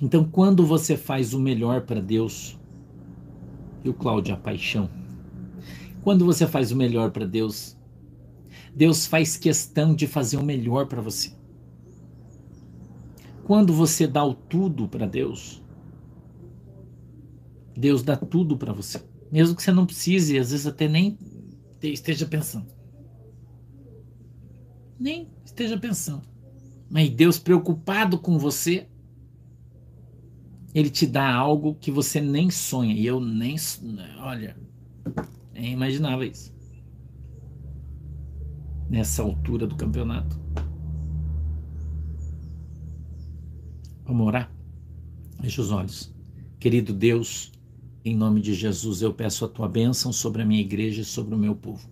Então, 0.02 0.24
quando 0.24 0.66
você 0.66 0.96
faz 0.96 1.34
o 1.34 1.40
melhor 1.40 1.82
para 1.82 2.00
Deus, 2.00 2.58
e 3.84 3.90
o 3.90 3.94
Cláudio, 3.94 4.34
a 4.34 4.38
paixão, 4.38 4.90
quando 6.02 6.24
você 6.24 6.48
faz 6.48 6.72
o 6.72 6.76
melhor 6.78 7.12
para 7.12 7.26
Deus, 7.26 7.78
Deus 8.74 9.06
faz 9.06 9.36
questão 9.36 9.94
de 9.94 10.08
fazer 10.08 10.38
o 10.38 10.44
melhor 10.44 10.86
para 10.86 11.02
você. 11.02 11.34
Quando 13.46 13.72
você 13.72 14.08
dá 14.08 14.26
o 14.26 14.34
tudo 14.34 14.88
para 14.88 15.06
Deus, 15.06 15.64
Deus 17.78 18.02
dá 18.02 18.18
tudo 18.18 18.58
para 18.58 18.74
você. 18.74 19.00
Mesmo 19.32 19.56
que 19.56 19.62
você 19.62 19.72
não 19.72 19.86
precise, 19.86 20.40
às 20.40 20.50
vezes 20.50 20.66
até 20.66 20.88
nem 20.88 21.16
esteja 21.80 22.26
pensando. 22.26 22.66
Nem 25.00 25.30
esteja 25.46 25.78
pensando. 25.78 26.24
Mas 26.90 27.12
Deus 27.12 27.38
preocupado 27.38 28.18
com 28.18 28.40
você, 28.40 28.88
ele 30.74 30.90
te 30.90 31.06
dá 31.06 31.32
algo 31.32 31.76
que 31.76 31.92
você 31.92 32.20
nem 32.20 32.50
sonha. 32.50 32.96
E 32.96 33.06
eu 33.06 33.20
nem. 33.20 33.58
Olha, 34.22 34.58
nem 35.54 35.72
imaginava 35.72 36.26
isso. 36.26 36.52
Nessa 38.90 39.22
altura 39.22 39.68
do 39.68 39.76
campeonato. 39.76 40.44
Vamos 44.06 44.28
orar? 44.28 44.52
Feche 45.42 45.60
os 45.60 45.72
olhos. 45.72 46.14
Querido 46.60 46.94
Deus, 46.94 47.52
em 48.04 48.16
nome 48.16 48.40
de 48.40 48.54
Jesus, 48.54 49.02
eu 49.02 49.12
peço 49.12 49.44
a 49.44 49.48
tua 49.48 49.68
bênção 49.68 50.14
sobre 50.14 50.44
a 50.44 50.46
minha 50.46 50.62
igreja 50.62 51.02
e 51.02 51.06
sobre 51.06 51.34
o 51.34 51.38
meu 51.38 51.56
povo. 51.56 51.90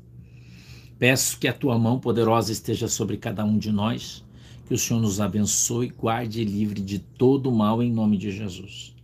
Peço 1.00 1.40
que 1.40 1.48
a 1.48 1.54
tua 1.54 1.78
mão 1.78 2.00
poderosa 2.00 2.52
esteja 2.52 2.88
sobre 2.88 3.18
cada 3.18 3.44
um 3.44 3.58
de 3.58 3.72
nós 3.72 4.24
que 4.68 4.74
o 4.74 4.78
Senhor 4.78 5.00
nos 5.02 5.20
abençoe, 5.20 5.90
guarde 5.90 6.42
e 6.42 6.46
livre 6.46 6.82
de 6.82 7.00
todo 7.00 7.52
mal 7.52 7.82
em 7.82 7.92
nome 7.92 8.18
de 8.18 8.32
Jesus. 8.32 8.96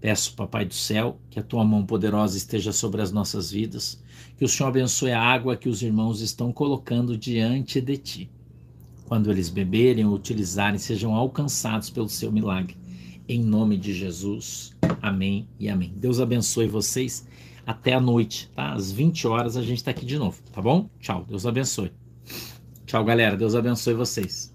Peço, 0.00 0.34
Papai 0.34 0.64
do 0.64 0.74
céu, 0.74 1.18
que 1.30 1.38
a 1.38 1.42
tua 1.42 1.64
mão 1.64 1.84
poderosa 1.84 2.36
esteja 2.36 2.72
sobre 2.72 3.00
as 3.00 3.12
nossas 3.12 3.50
vidas, 3.50 4.02
que 4.36 4.44
o 4.44 4.48
Senhor 4.48 4.70
abençoe 4.70 5.12
a 5.12 5.22
água 5.22 5.56
que 5.56 5.68
os 5.68 5.82
irmãos 5.82 6.20
estão 6.20 6.52
colocando 6.52 7.16
diante 7.16 7.80
de 7.80 7.96
ti. 7.96 8.30
Quando 9.06 9.30
eles 9.30 9.48
beberem 9.48 10.04
ou 10.04 10.14
utilizarem, 10.14 10.78
sejam 10.78 11.14
alcançados 11.14 11.90
pelo 11.90 12.08
seu 12.08 12.32
milagre. 12.32 12.76
Em 13.28 13.42
nome 13.42 13.76
de 13.76 13.92
Jesus. 13.92 14.72
Amém 15.00 15.48
e 15.58 15.68
amém. 15.68 15.92
Deus 15.96 16.20
abençoe 16.20 16.66
vocês. 16.66 17.26
Até 17.66 17.94
a 17.94 18.00
noite, 18.00 18.50
tá? 18.54 18.72
Às 18.72 18.92
20 18.92 19.26
horas 19.26 19.56
a 19.56 19.62
gente 19.62 19.78
está 19.78 19.90
aqui 19.90 20.04
de 20.04 20.18
novo, 20.18 20.42
tá 20.52 20.60
bom? 20.60 20.88
Tchau. 21.00 21.24
Deus 21.28 21.46
abençoe. 21.46 21.90
Tchau, 22.86 23.04
galera. 23.04 23.36
Deus 23.36 23.54
abençoe 23.54 23.94
vocês. 23.94 24.53